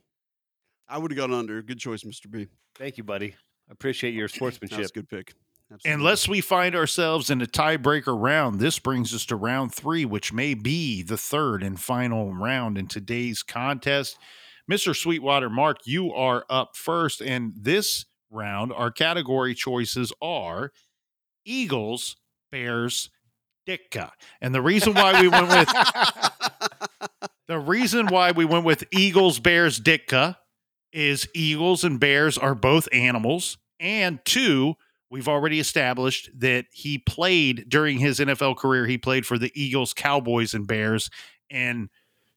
[0.88, 1.62] I would have gone under.
[1.62, 2.30] Good choice, Mr.
[2.30, 2.46] B.
[2.74, 3.34] Thank you, buddy.
[3.68, 4.86] I appreciate your That's sportsmanship.
[4.86, 5.32] a good pick.
[5.72, 5.92] Absolutely.
[5.92, 10.30] Unless we find ourselves in a tiebreaker round, this brings us to round three, which
[10.30, 14.18] may be the third and final round in today's contest.
[14.70, 14.94] Mr.
[14.94, 17.22] Sweetwater, Mark, you are up first.
[17.22, 20.70] And this round, our category choices are
[21.46, 22.16] Eagles,
[22.52, 23.08] Bears,
[23.66, 24.10] Ditka.
[24.40, 25.68] And the reason why we went with
[27.48, 30.36] the reason why we went with Eagles, Bears, Ditka
[30.92, 33.58] is Eagles and Bears are both animals.
[33.80, 34.74] And two,
[35.10, 39.92] we've already established that he played during his NFL career, he played for the Eagles,
[39.92, 41.10] Cowboys, and Bears.
[41.50, 41.88] And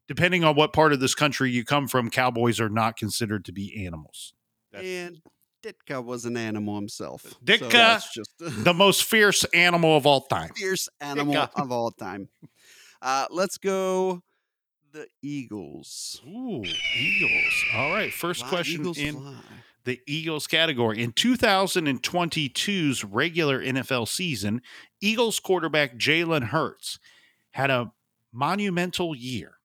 [0.07, 3.51] depending on what part of this country you come from, cowboys are not considered to
[3.51, 4.34] be animals.
[4.71, 5.21] That's- and
[5.64, 7.24] Ditka was an animal himself.
[7.43, 8.32] Ditka- so just
[8.64, 10.49] The most fierce animal of all time.
[10.55, 11.62] fierce animal Ditka.
[11.64, 12.30] of all time.
[13.01, 14.22] Uh, let's go
[14.93, 16.22] the Eagles.
[16.28, 17.53] Ooh, Eagles.
[17.76, 18.12] All right.
[18.14, 19.36] First Fly, question Eagles in fly.
[19.84, 21.03] the Eagles category.
[21.03, 24.62] In 2022's regular NFL season,
[25.01, 26.99] Eagles quarterback Jalen Hurts
[27.51, 27.91] had a
[28.34, 29.55] monumental year.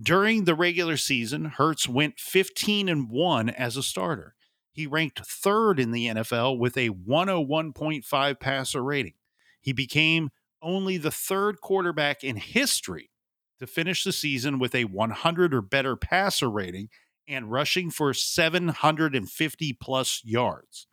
[0.00, 4.34] During the regular season, Hurts went 15 and 1 as a starter.
[4.78, 9.14] He ranked third in the NFL with a 101.5 passer rating.
[9.60, 10.30] He became
[10.62, 13.10] only the third quarterback in history
[13.58, 16.90] to finish the season with a 100 or better passer rating
[17.26, 20.86] and rushing for 750 plus yards.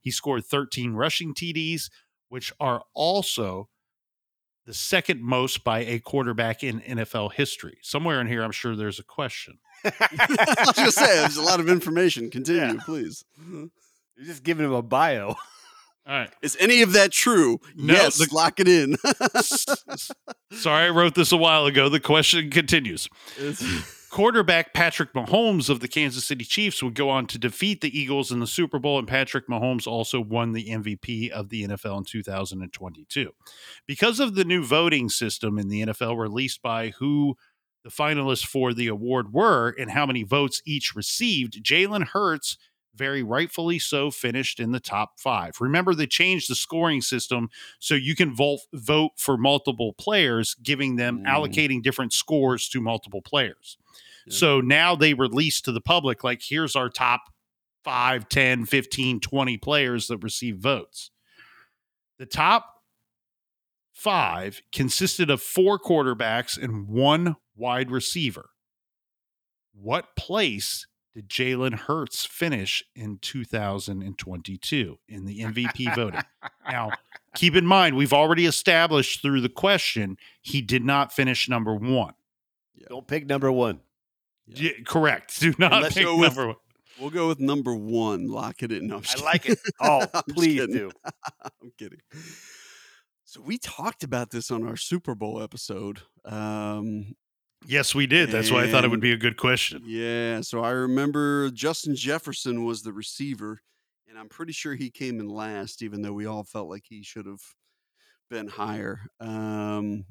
[0.00, 1.90] He scored 13 rushing TDs,
[2.28, 3.68] which are also
[4.66, 7.78] the second most by a quarterback in NFL history?
[7.82, 9.60] Somewhere in here, I'm sure there's a question.
[9.84, 12.30] I was gonna say there's a lot of information.
[12.30, 12.80] Continue, Yeah.
[12.84, 13.24] please.
[13.40, 13.66] Mm-hmm.
[14.16, 15.28] You're just giving him a bio.
[16.08, 16.30] All right.
[16.40, 17.60] Is any of that true?
[17.76, 18.96] No, yes, the- lock it in.
[19.34, 20.10] S- s-
[20.52, 21.88] Sorry, I wrote this a while ago.
[21.90, 23.08] The question continues.
[24.10, 28.32] Quarterback Patrick Mahomes of the Kansas City Chiefs would go on to defeat the Eagles
[28.32, 32.04] in the Super Bowl, and Patrick Mahomes also won the MVP of the NFL in
[32.04, 33.30] 2022.
[33.86, 37.36] Because of the new voting system in the NFL released by who
[37.88, 42.58] the finalists for the award were and how many votes each received, Jalen Hurts
[42.94, 45.52] very rightfully so finished in the top five.
[45.60, 50.96] Remember, they changed the scoring system so you can vote vote for multiple players, giving
[50.96, 51.26] them Mm.
[51.26, 53.78] allocating different scores to multiple players.
[54.26, 54.34] Yeah.
[54.34, 57.32] So now they release to the public, like, here's our top
[57.84, 61.10] 5, 10, 15, 20 players that receive votes.
[62.18, 62.82] The top
[63.92, 68.50] five consisted of four quarterbacks and one wide receiver.
[69.74, 76.22] What place did Jalen Hurts finish in 2022 in the MVP voting?
[76.68, 76.90] Now,
[77.34, 82.14] keep in mind, we've already established through the question he did not finish number one.
[82.88, 83.80] Don't pick number one.
[84.46, 84.70] Yeah.
[84.76, 85.40] Yeah, correct.
[85.40, 86.56] Do not let's pick go with- number one.
[87.00, 88.28] we'll go with number one.
[88.28, 88.86] Lock it in.
[88.86, 89.58] No, I'm like it.
[89.80, 90.90] Oh, please do.
[91.62, 92.00] I'm kidding.
[93.24, 96.00] So we talked about this on our Super Bowl episode.
[96.24, 97.14] Um,
[97.66, 98.30] Yes, we did.
[98.30, 99.82] That's why I thought it would be a good question.
[99.84, 103.60] yeah, so I remember Justin Jefferson was the receiver,
[104.08, 107.02] and I'm pretty sure he came in last, even though we all felt like he
[107.02, 107.42] should have
[108.30, 109.00] been higher.
[109.20, 110.06] Um,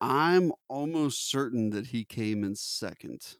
[0.00, 3.36] I'm almost certain that he came in second,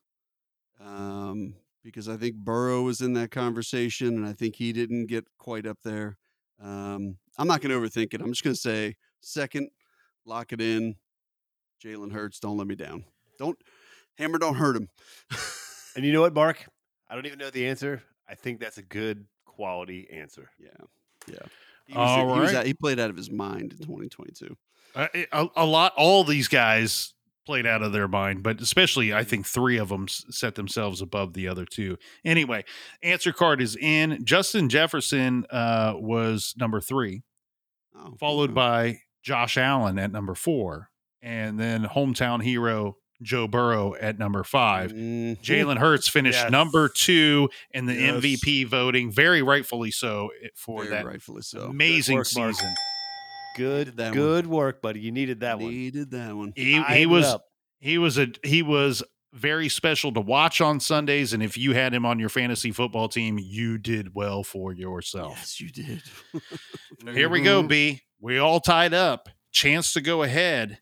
[0.79, 5.25] um, because I think Burrow was in that conversation, and I think he didn't get
[5.39, 6.19] quite up there.
[6.61, 8.21] Um, I'm not going to overthink it.
[8.21, 9.71] I'm just going to say second,
[10.27, 10.97] lock it in.
[11.85, 13.05] Jalen Hurts, don't let me down.
[13.39, 13.59] Don't
[14.19, 14.89] hammer, don't hurt him.
[15.97, 16.65] And you know what, Mark?
[17.09, 18.01] I don't even know the answer.
[18.29, 20.49] I think that's a good quality answer.
[20.61, 20.69] yeah,
[21.27, 21.35] yeah.
[21.89, 22.61] He, was, All he, was right.
[22.61, 24.57] out, he played out of his mind in 2022.
[24.95, 27.13] Uh, a, a lot, all these guys
[27.45, 31.33] played out of their mind, but especially I think three of them set themselves above
[31.33, 31.99] the other two.
[32.25, 32.65] Anyway,
[33.03, 34.25] answer card is in.
[34.25, 37.23] Justin Jefferson uh, was number three,
[37.97, 38.55] Oh, followed okay.
[38.55, 40.91] by Josh Allen at number four,
[41.23, 44.93] and then hometown hero Joe Burrow at number five.
[44.93, 45.43] Mhm.
[45.43, 46.51] Jalen Hurts finished Yes.
[46.51, 48.15] number two in the Yes.
[48.25, 51.67] MVP voting, very rightfully so eh, for Very that rightfully so.
[51.67, 52.55] amazing work, Mark.
[52.55, 52.75] season.
[53.57, 54.15] Good, Needed that one.
[54.15, 55.01] good work, buddy.
[55.01, 55.71] You needed that one.
[55.71, 56.53] Needed that one.
[56.57, 57.37] He, he was
[57.81, 59.03] he was a he was
[59.35, 63.09] very special to watch on Sundays, and if you had him on your fantasy football
[63.09, 65.35] team, you did well for yourself.
[65.37, 66.03] Yes, you did.
[67.15, 67.69] Here we go, Mhm.
[67.69, 68.01] B.
[68.19, 69.29] We all tied up.
[69.53, 70.79] Chance to go ahead.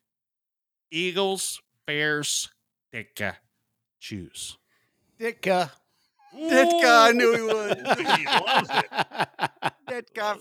[0.90, 2.50] Eagles, Bears,
[2.92, 3.36] Ditka.
[4.00, 4.56] Choose.
[5.18, 5.70] Ditka.
[6.34, 7.78] That guy, I knew he would.
[8.18, 8.90] he loves it.
[9.88, 10.36] That guy.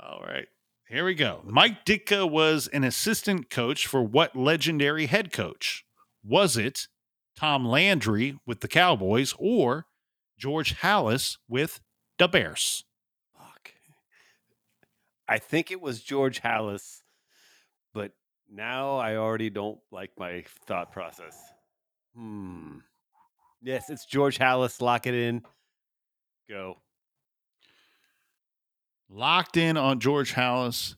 [0.00, 0.46] All right.
[0.88, 1.42] Here we go.
[1.44, 5.84] Mike Ditka was an assistant coach for what legendary head coach?
[6.24, 6.88] Was it
[7.36, 9.86] Tom Landry with the Cowboys or
[10.38, 11.80] George Halas with
[12.18, 12.84] the Bears?
[13.36, 13.72] Fuck.
[15.28, 17.07] I think it was George Halas, but
[18.50, 21.36] now I already don't like my thought process.
[22.16, 22.78] Hmm.
[23.62, 24.80] Yes, it's George Halas.
[24.80, 25.42] Lock it in.
[26.48, 26.78] Go.
[29.10, 30.96] Locked in on George Halas.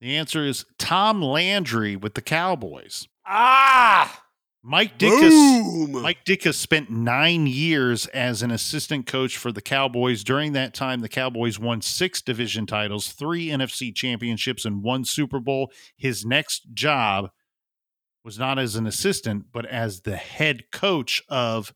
[0.00, 3.06] The answer is Tom Landry with the Cowboys.
[3.26, 4.24] Ah!
[4.64, 6.02] Mike Ditka Boom.
[6.02, 10.22] Mike Ditka spent nine years as an assistant coach for the Cowboys.
[10.22, 15.40] During that time, the Cowboys won six division titles, three NFC championships, and one Super
[15.40, 15.72] Bowl.
[15.96, 17.30] His next job
[18.24, 21.74] was not as an assistant, but as the head coach of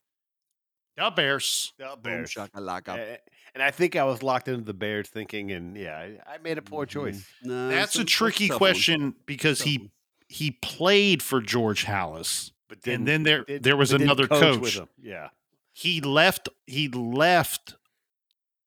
[0.97, 1.73] the Bears.
[1.79, 2.33] The Boom Bears.
[2.35, 2.97] shakalaka.
[2.99, 3.17] Eh,
[3.55, 6.59] And I think I was locked into the Bears thinking, and yeah, I, I made
[6.59, 6.91] a poor Mhm.
[6.91, 7.27] choice.
[7.43, 8.71] Nah, That's a tricky tough one.
[8.71, 9.91] question because he
[10.29, 12.51] he played for George Halas.
[12.69, 14.89] But And then there did- there was another coach coach.
[15.01, 15.29] Yeah.
[15.73, 17.75] he left he left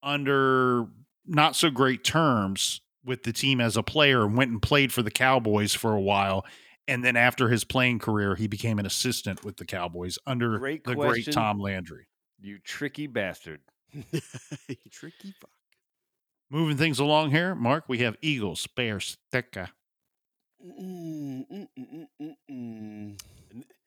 [0.01, 0.87] under
[1.25, 5.01] not so great terms with the team as a player and went and played for
[5.01, 6.45] the Cowboys for a while
[6.87, 10.83] and then after his playing career he became an assistant with the Cowboys under Great
[10.83, 11.31] the great.
[11.31, 12.07] Tom Landry.
[12.41, 13.61] You tricky bastard.
[14.67, 15.49] You tricky fuck.
[16.51, 19.69] Moving things along here, Mark, we have Eagles, Bears, Ditka.
[20.65, 22.07] Mm, mm,
[22.49, 23.19] mm,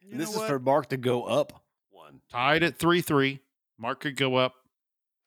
[0.04, 0.48] You this is what?
[0.48, 2.20] for Mark to go up one.
[2.30, 3.40] Tied at 3-3.
[3.78, 4.54] Mark could go up.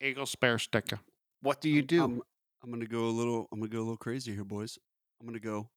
[0.01, 0.99] Eagle spare sticker.
[1.41, 2.03] What do you do?
[2.03, 2.21] I'm,
[2.63, 3.47] I'm gonna go a little.
[3.51, 4.77] I'm gonna go a little crazy here, boys.
[5.19, 5.69] I'm gonna go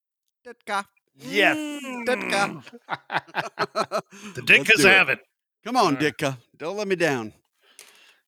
[0.46, 0.84] Ditka.
[1.16, 1.56] Yes.
[1.56, 2.62] Mm, Ditka.
[4.34, 4.92] The Let's Dickas do it.
[4.92, 5.20] have it.
[5.64, 6.00] Come on, All right.
[6.00, 6.38] Ditka.
[6.56, 7.32] Don't let me down.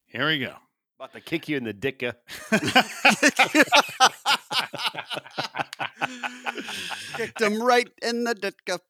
[0.06, 0.54] Here we go.
[0.98, 2.14] About to kick you in the dicka.
[7.16, 8.80] Kicked him right in the Ditka.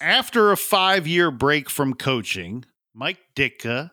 [0.00, 3.90] After a five year break from coaching, Mike Ditka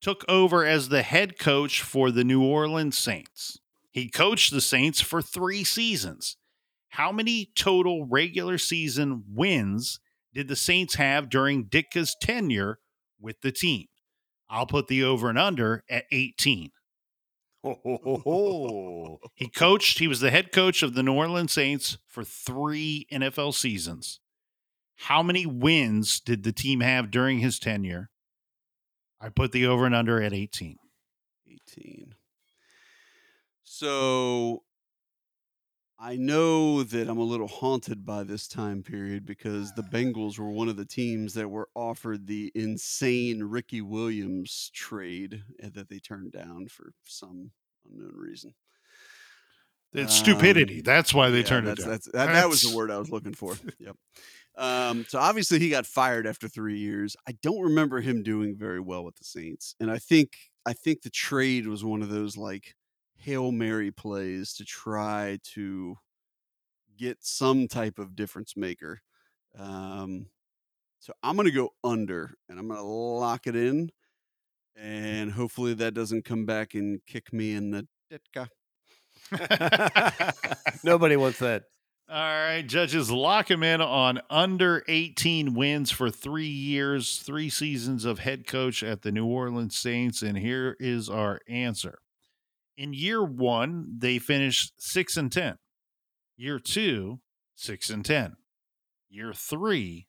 [0.00, 3.58] took over as the head coach for the New Orleans Saints.
[3.90, 6.36] He coached the Saints for three seasons.
[6.90, 9.98] How many total regular season wins
[10.32, 12.78] did the Saints have during Ditka's tenure
[13.20, 13.86] with the team?
[14.48, 16.70] I'll put the over and under at 18.
[17.64, 23.06] Oh, He coached, he was the head coach of the New Orleans Saints for three
[23.12, 24.20] NFL seasons.
[25.02, 28.10] How many wins did the team have during his tenure?
[29.20, 30.76] I put the over and under at 18.
[31.48, 32.14] 18.
[33.62, 34.64] So
[36.00, 40.50] I know that I'm a little haunted by this time period because the Bengals were
[40.50, 46.32] one of the teams that were offered the insane Ricky Williams trade that they turned
[46.32, 47.52] down for some
[47.88, 48.54] unknown reason.
[49.92, 50.78] It's stupidity.
[50.78, 51.88] Um, That's why they Yeah, turned it down.
[51.88, 53.56] That's, that, that was the word I was looking for.
[53.78, 53.96] Yep.
[54.58, 57.16] Um, so obviously he got fired after three years.
[57.28, 60.36] I don't remember him doing very well with the Saints, and I think
[60.66, 62.74] I think the trade was one of those like
[63.16, 65.96] hail mary plays to try to
[66.96, 69.00] get some type of difference maker.
[69.56, 70.26] Um,
[70.98, 73.90] so I'm gonna go under, and I'm gonna lock it in,
[74.74, 78.48] and hopefully that doesn't come back and kick me in the ditka.
[80.82, 81.64] Nobody wants that.
[82.10, 88.06] All right, judges lock him in on under 18 wins for three years, three seasons
[88.06, 90.22] of head coach at the New Orleans Saints.
[90.22, 91.98] And here is our answer.
[92.78, 95.58] In year one, they finished six and 10.
[96.38, 97.20] Year two,
[97.54, 98.36] six and 10.
[99.10, 100.06] Year three,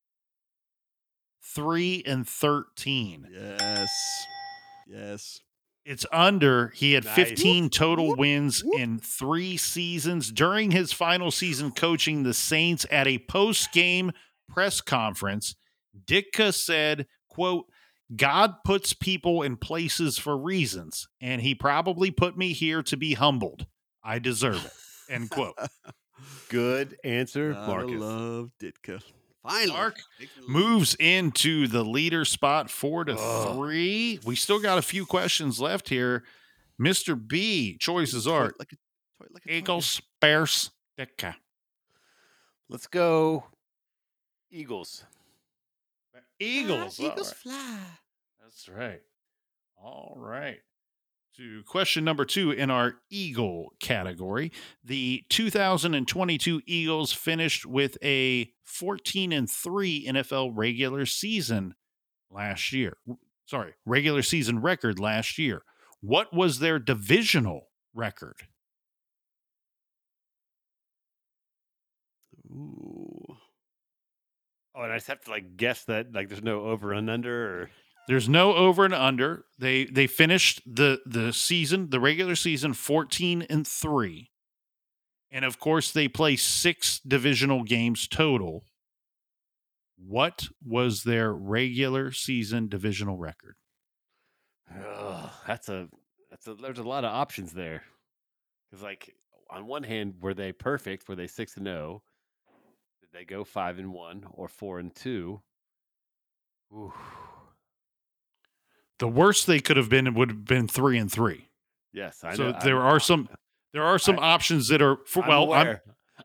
[1.44, 3.28] three and 13.
[3.30, 3.92] Yes,
[4.88, 5.42] yes.
[5.86, 6.70] It's under.
[6.76, 7.16] He had Nice.
[7.16, 10.32] 15 total wins in three seasons.
[10.32, 14.12] During his final season coaching the Saints at a post game
[14.48, 15.56] press conference,
[16.06, 17.66] Ditka said, quote,
[18.16, 23.14] God puts people in places for reasons, and he probably put me here to be
[23.14, 23.68] humbled.
[24.04, 25.14] I deserve it.
[25.14, 25.56] End quote.
[26.50, 28.00] Good answer, Gotta Marcus.
[28.02, 29.02] love Ditka.
[29.44, 33.56] Finally, Mark Make me look- Moves into the leader spot four to Ugh.
[33.56, 34.20] three.
[34.26, 36.24] We still got a few questions left here.
[36.80, 37.16] Mr.
[37.28, 38.76] B, choices are like a,
[39.24, 39.54] toy like a.
[39.54, 41.36] Eagles, Bears, Ditka.
[42.70, 43.46] Let's go,
[44.52, 45.04] Eagles.
[46.40, 47.00] Eagles.
[47.00, 47.38] Ah, Eagles right.
[47.38, 47.80] fly.
[48.42, 49.02] That's right.
[49.78, 50.60] All right.
[51.38, 54.52] To question number two in our Eagle category,
[54.84, 61.76] the 2022 Eagles finished with a 14 and 3 NFL regular season
[62.30, 62.98] last year.
[63.46, 65.64] Sorry, regular season record last year.
[66.02, 68.36] What was their divisional record?
[72.52, 73.38] Ooh.
[74.76, 77.62] Oh, and I just have to like guess that like there's no over and under
[77.62, 77.70] or
[78.10, 79.46] There's no over and under.
[79.60, 84.32] They they finished the the season, the regular season 14 and 3.
[85.30, 88.64] And of course they play 6 divisional games total.
[89.96, 93.58] What was their regular season divisional record?
[94.76, 95.88] Ugh, that's a
[96.32, 97.84] that's a there's a lot of options there.
[98.72, 99.14] Because like
[99.52, 101.08] on one hand, were they perfect?
[101.08, 102.02] Were they six and zero?
[103.02, 105.42] Did they go five and one or four and two?
[106.74, 106.92] Ooh.
[109.00, 111.50] The worst they could have been would have been 3 and 3.
[111.94, 112.36] Yes, I know.
[112.36, 112.60] So know.
[112.64, 113.30] there I'm- are some
[113.74, 115.78] there are some options that are for, I'm well, I'm.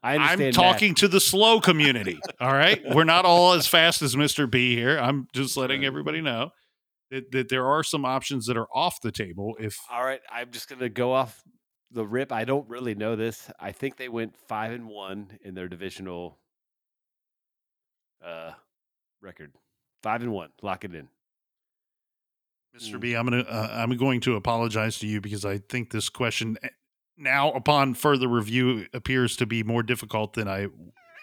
[0.03, 0.61] I I'm understand that.
[0.61, 2.18] talking to the slow community.
[2.41, 2.83] all right.
[2.95, 4.51] We're not all as fast as Mr.
[4.51, 4.99] B here.
[4.99, 6.51] I'm just letting everybody know
[7.11, 9.57] that, that there are some options that are off the table.
[9.61, 11.43] If All right, I'm just gonna go off
[11.93, 12.33] the rip.
[12.33, 13.51] I don't really know this.
[13.61, 16.39] I think they went five and one in their divisional
[18.25, 18.53] uh
[19.20, 19.53] record.
[20.03, 20.51] Five and one.
[20.62, 21.09] Lock it in.
[22.77, 22.99] Mr.
[22.99, 26.57] B, I'm gonna uh, I'm going to apologize to you because I think this question
[26.62, 26.68] eh,
[27.16, 30.66] now upon further review appears to be more difficult than I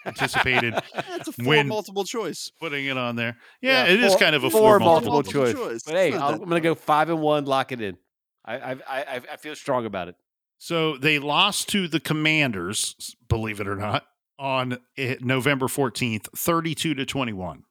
[0.06, 2.50] anticipated it's a four When- multiple choice.
[2.58, 3.36] putting it on there.
[3.60, 5.44] Yeah, Yeah, it is four- kind of a four four multiple multiple.
[5.44, 5.54] choice.
[5.54, 5.82] choice.
[5.84, 7.44] But hey, I'll, I'm gonna go five and one.
[7.44, 7.96] Lock it in.
[8.44, 10.16] I I I, I- I feel strong about it.
[10.58, 14.04] So they lost to the Commanders, believe it or not,
[14.38, 17.64] on eh, November 14th, 32 to 21.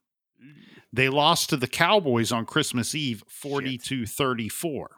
[0.92, 4.90] They lost to the Cowboys on Christmas Eve, 40 to 34.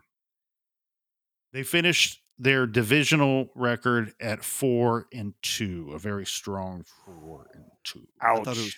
[1.52, 8.08] They finished their divisional record at four and two, a very strong four and two.
[8.20, 8.46] Ouch.
[8.46, 8.76] was,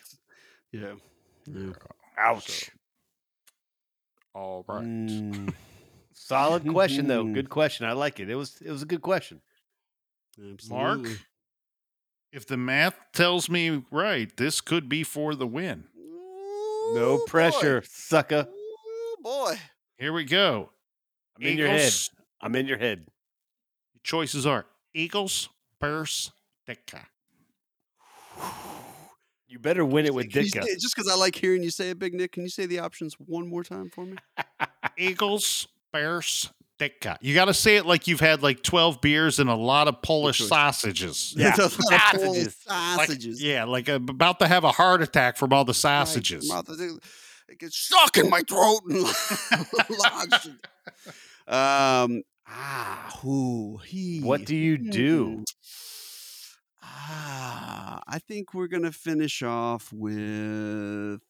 [0.73, 0.93] yeah.
[1.47, 1.73] yeah.
[2.19, 2.71] Ouch.
[4.35, 4.85] All right.
[4.85, 5.55] Mm,
[6.13, 7.25] Solid question though.
[7.33, 7.87] Good question.
[7.87, 8.29] I like it.
[8.29, 9.41] It was it was a good question.
[10.69, 11.09] Mark,
[12.31, 15.85] if the math tells me right, this could be for the win.
[16.95, 17.87] No pressure, Boy.
[17.91, 18.47] sucker.
[18.49, 19.59] Ooh, boy.
[19.99, 20.71] Here we go.
[21.37, 21.93] I'm in your head.
[22.41, 22.99] I'm in your head.
[23.95, 25.49] Your Choices are Eagles,
[25.81, 26.33] Bears,
[26.69, 27.01] Ditka.
[29.49, 30.65] You better win it with Can you Ditka.
[30.81, 33.15] just because I like hearing you say it, Big Nick, can you say the options
[33.15, 34.17] one more time for me?
[34.99, 37.17] Eagles, Bears, Ditka.
[37.21, 40.03] You got to say it like you've had like 12 beers and a lot of
[40.03, 41.35] Polish sausages.
[41.39, 43.41] Yeah, It's a lot of Polish sausages.
[43.41, 46.51] Like- yeah, like I'm about to have a heart attack from all the sausages.
[46.51, 47.03] Right, mouth, it-
[47.49, 49.03] It gets stuck in my throat and
[49.99, 50.49] lodged.
[51.49, 54.21] Um, ah, who he?
[54.21, 55.25] What do you do?
[55.37, 55.43] Hmm.
[56.83, 61.21] Ah, I think we're gonna finish off with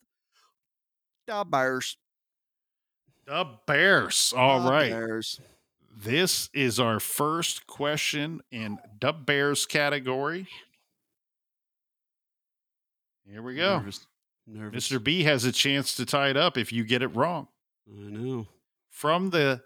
[1.26, 1.96] the Bears.
[3.26, 4.32] The Bears.
[4.36, 4.90] All The right.
[4.90, 5.40] Bears.
[5.98, 10.46] This is our first question in the Bears category.
[13.28, 13.78] Here we go.
[13.78, 14.06] Nervous.
[14.46, 14.88] Nervous.
[14.88, 15.02] Mr.
[15.02, 17.48] B has a chance to tie it up if you get it wrong.
[17.90, 18.46] I know.
[18.90, 19.62] From the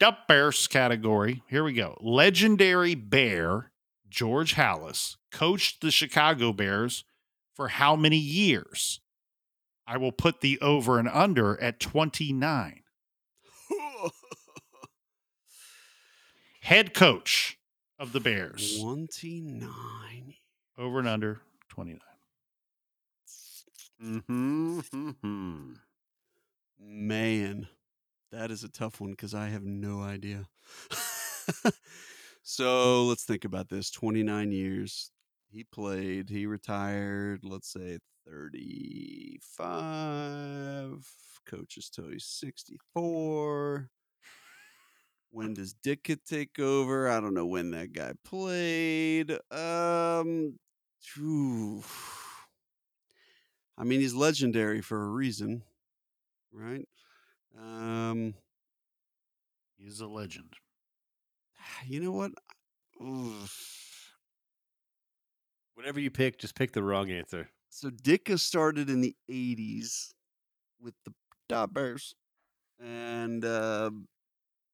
[0.00, 1.96] the Bears category, here we go.
[2.00, 3.70] Legendary Bear
[4.08, 7.04] George Halas coached the Chicago Bears
[7.54, 9.00] for how many years?
[9.90, 12.82] I will put the over and under at 29.
[16.62, 17.58] Head coach
[17.98, 18.78] of the Bears.
[18.80, 20.34] Twenty-nine.
[20.78, 21.98] Over and under 29.
[24.00, 25.72] Mm-hmm.
[26.80, 27.66] Man,
[28.30, 30.46] that is a tough one because I have no idea.
[32.44, 35.10] so let's think about this 29 years.
[35.50, 37.98] He played, he retired, let's say
[38.30, 41.06] 35.
[41.46, 43.90] Coaches he's 64.
[45.30, 47.08] When does Ditka take over?
[47.08, 49.32] I don't know when that guy played.
[49.50, 50.58] Um,
[51.00, 51.82] phew.
[53.78, 55.62] I mean, he's legendary for a reason,
[56.52, 56.86] right?
[57.58, 58.34] Um,
[59.82, 60.52] He's a legend.
[61.86, 62.32] you know what?
[63.02, 64.12] Oof.
[65.74, 67.48] Whatever you pick, just pick the wrong answer.
[67.70, 70.12] So Ditka started in the '80s
[70.80, 71.14] with the
[71.48, 72.14] Dot Bears,
[72.80, 73.90] and uh,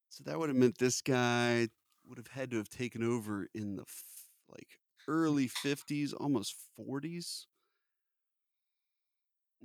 [0.08, 1.68] so that would have meant this guy
[2.08, 4.04] would have had to have taken over in the f-
[4.48, 7.46] like early '50s, almost '40s.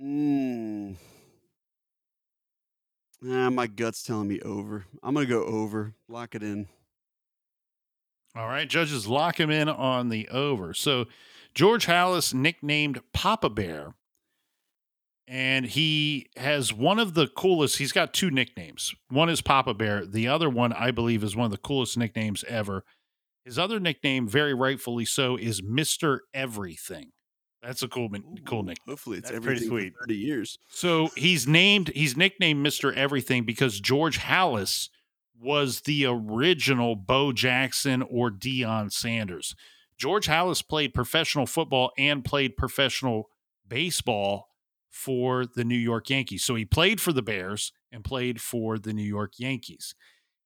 [0.00, 0.96] Mm.
[3.24, 4.84] Ah, my gut's telling me over.
[5.02, 5.94] I'm gonna go over.
[6.08, 6.68] Lock it in.
[8.34, 10.72] All right, judges lock him in on the over.
[10.74, 11.06] So
[11.54, 13.94] George Halas, nicknamed Papa Bear,
[15.28, 17.78] and he has one of the coolest.
[17.78, 18.94] He's got two nicknames.
[19.08, 20.04] One is Papa Bear.
[20.06, 22.84] The other one, I believe, is one of the coolest nicknames ever.
[23.44, 27.10] His other nickname, very rightfully so, is Mister Everything.
[27.62, 28.08] That's a cool,
[28.44, 28.76] cool nickname.
[28.88, 29.92] Hopefully, it's That's pretty everything for sweet.
[30.00, 30.58] Thirty years.
[30.68, 32.94] So he's named, he's nicknamed Mr.
[32.94, 34.88] Everything because George Halas
[35.40, 39.54] was the original Bo Jackson or Deion Sanders.
[40.02, 43.30] George Halas played professional football and played professional
[43.68, 44.48] baseball
[44.90, 46.44] for the New York Yankees.
[46.44, 49.94] So he played for the Bears and played for the New York Yankees.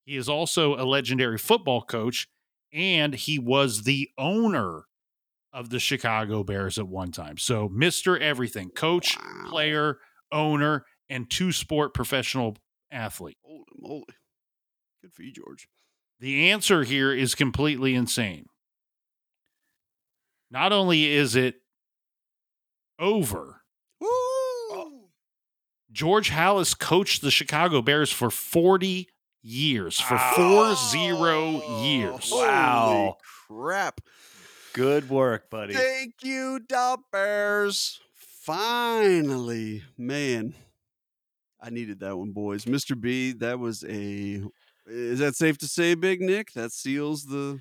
[0.05, 2.29] He is also a legendary football coach
[2.71, 4.83] and he was the owner
[5.55, 7.39] of the Chicago Bears at one time.
[7.39, 8.21] So Mr.
[8.21, 9.47] Everything, coach, Wow.
[9.49, 9.99] player,
[10.31, 12.59] owner, and two sport professional
[12.91, 13.39] athlete.
[13.43, 14.05] Holy moly!
[15.01, 15.67] Good for you, George.
[16.21, 18.49] The answer here is completely insane.
[20.51, 21.57] Not only is it
[22.99, 23.63] over,
[24.01, 25.09] uh, Woo!
[25.91, 29.09] George Halas coached the Chicago Bears for 40
[29.43, 32.31] years, for four zero years.
[32.31, 33.17] Holy Wow.
[33.49, 34.01] crap!
[34.73, 35.75] Good work, buddy.
[35.75, 38.01] Thank you, Dot Bears.
[38.15, 40.55] Finally, man,
[41.61, 42.65] I needed that one, boys.
[42.67, 42.99] Mr.
[43.01, 44.43] B, that was a.
[44.87, 46.53] Is that safe to say, Big Nick?
[46.53, 47.61] That seals the.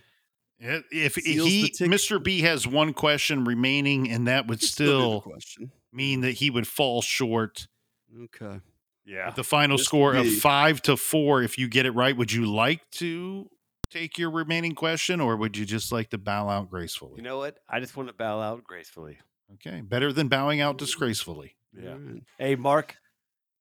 [0.60, 1.70] If if he.
[1.86, 2.22] Mr.
[2.24, 5.72] B has one question remaining, and that would Still do the still question.
[5.92, 7.68] mean that he would fall short
[8.24, 8.62] Okay.
[9.06, 9.26] Yeah.
[9.28, 9.82] With the final Mr.
[9.82, 13.50] score of five to four, if you get it right, would you like to
[13.92, 17.14] take your remaining question or would you just like to bow out gracefully?
[17.18, 17.60] You know what?
[17.70, 19.18] I just want to bow out gracefully.
[19.56, 19.82] okay.
[19.82, 21.56] Better than bowing out disgracefully.
[21.78, 21.98] Yeah.
[22.40, 22.96] Hey, Mark.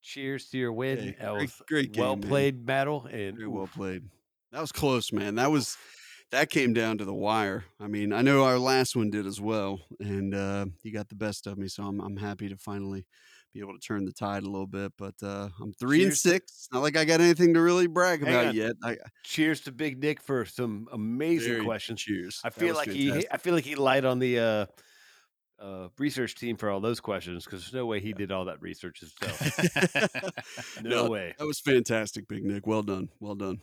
[0.02, 0.98] Cheers to your win.
[0.98, 2.28] Hey, great- great game, well man.
[2.28, 4.04] played battle and Very well played.
[4.52, 5.34] That was close, man.
[5.34, 5.76] That was
[6.34, 7.64] that came down to the wire.
[7.80, 11.14] I mean, I know our last one did as well, and uh, you got the
[11.14, 11.68] best of me.
[11.68, 13.06] So I'm I'm happy to finally
[13.52, 14.92] be able to turn the tide a little bit.
[14.98, 16.68] But uh, I'm three and Cheers to- six.
[16.72, 18.74] Not like I got anything to really brag about yet.
[18.82, 22.00] I, Cheers to Big Nick for some amazing questions.
[22.02, 22.40] Cheers.
[22.44, 23.26] I feel like he.
[23.30, 24.66] I feel like he lied on the uh,
[25.62, 28.60] uh, research team for all those questions because there's no way he did all that
[28.60, 30.20] research himself.
[30.82, 31.34] No, No, way.
[31.38, 32.66] That was fantastic, Big Nick.
[32.66, 33.08] Well done.
[33.20, 33.60] Well done.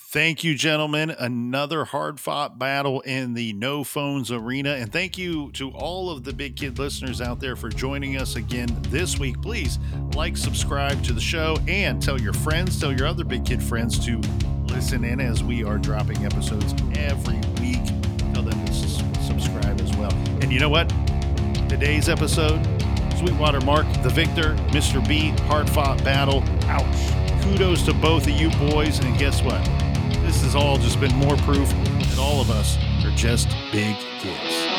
[0.00, 1.10] Thank you, gentlemen.
[1.10, 4.70] Another hard fought battle in the no phones arena.
[4.74, 8.36] And thank you to all of the Big Kid listeners out there for joining us
[8.36, 9.42] again this week.
[9.42, 9.78] Please
[10.14, 14.02] like, subscribe to the show, and tell your friends, tell your other Big Kid friends
[14.06, 14.18] to
[14.66, 17.84] listen in as we are dropping episodes every week.
[18.32, 20.12] Tell them to subscribe as well.
[20.40, 20.88] And you know what?
[21.68, 22.64] Today's episode
[23.18, 25.06] Sweetwater Mark, the victor, Mr.
[25.06, 26.42] B, hard fought battle.
[26.66, 27.42] Ouch.
[27.42, 29.00] Kudos to both of you boys.
[29.00, 29.87] And guess what?
[30.24, 34.77] This has all just been more proof that all of us are just big kids.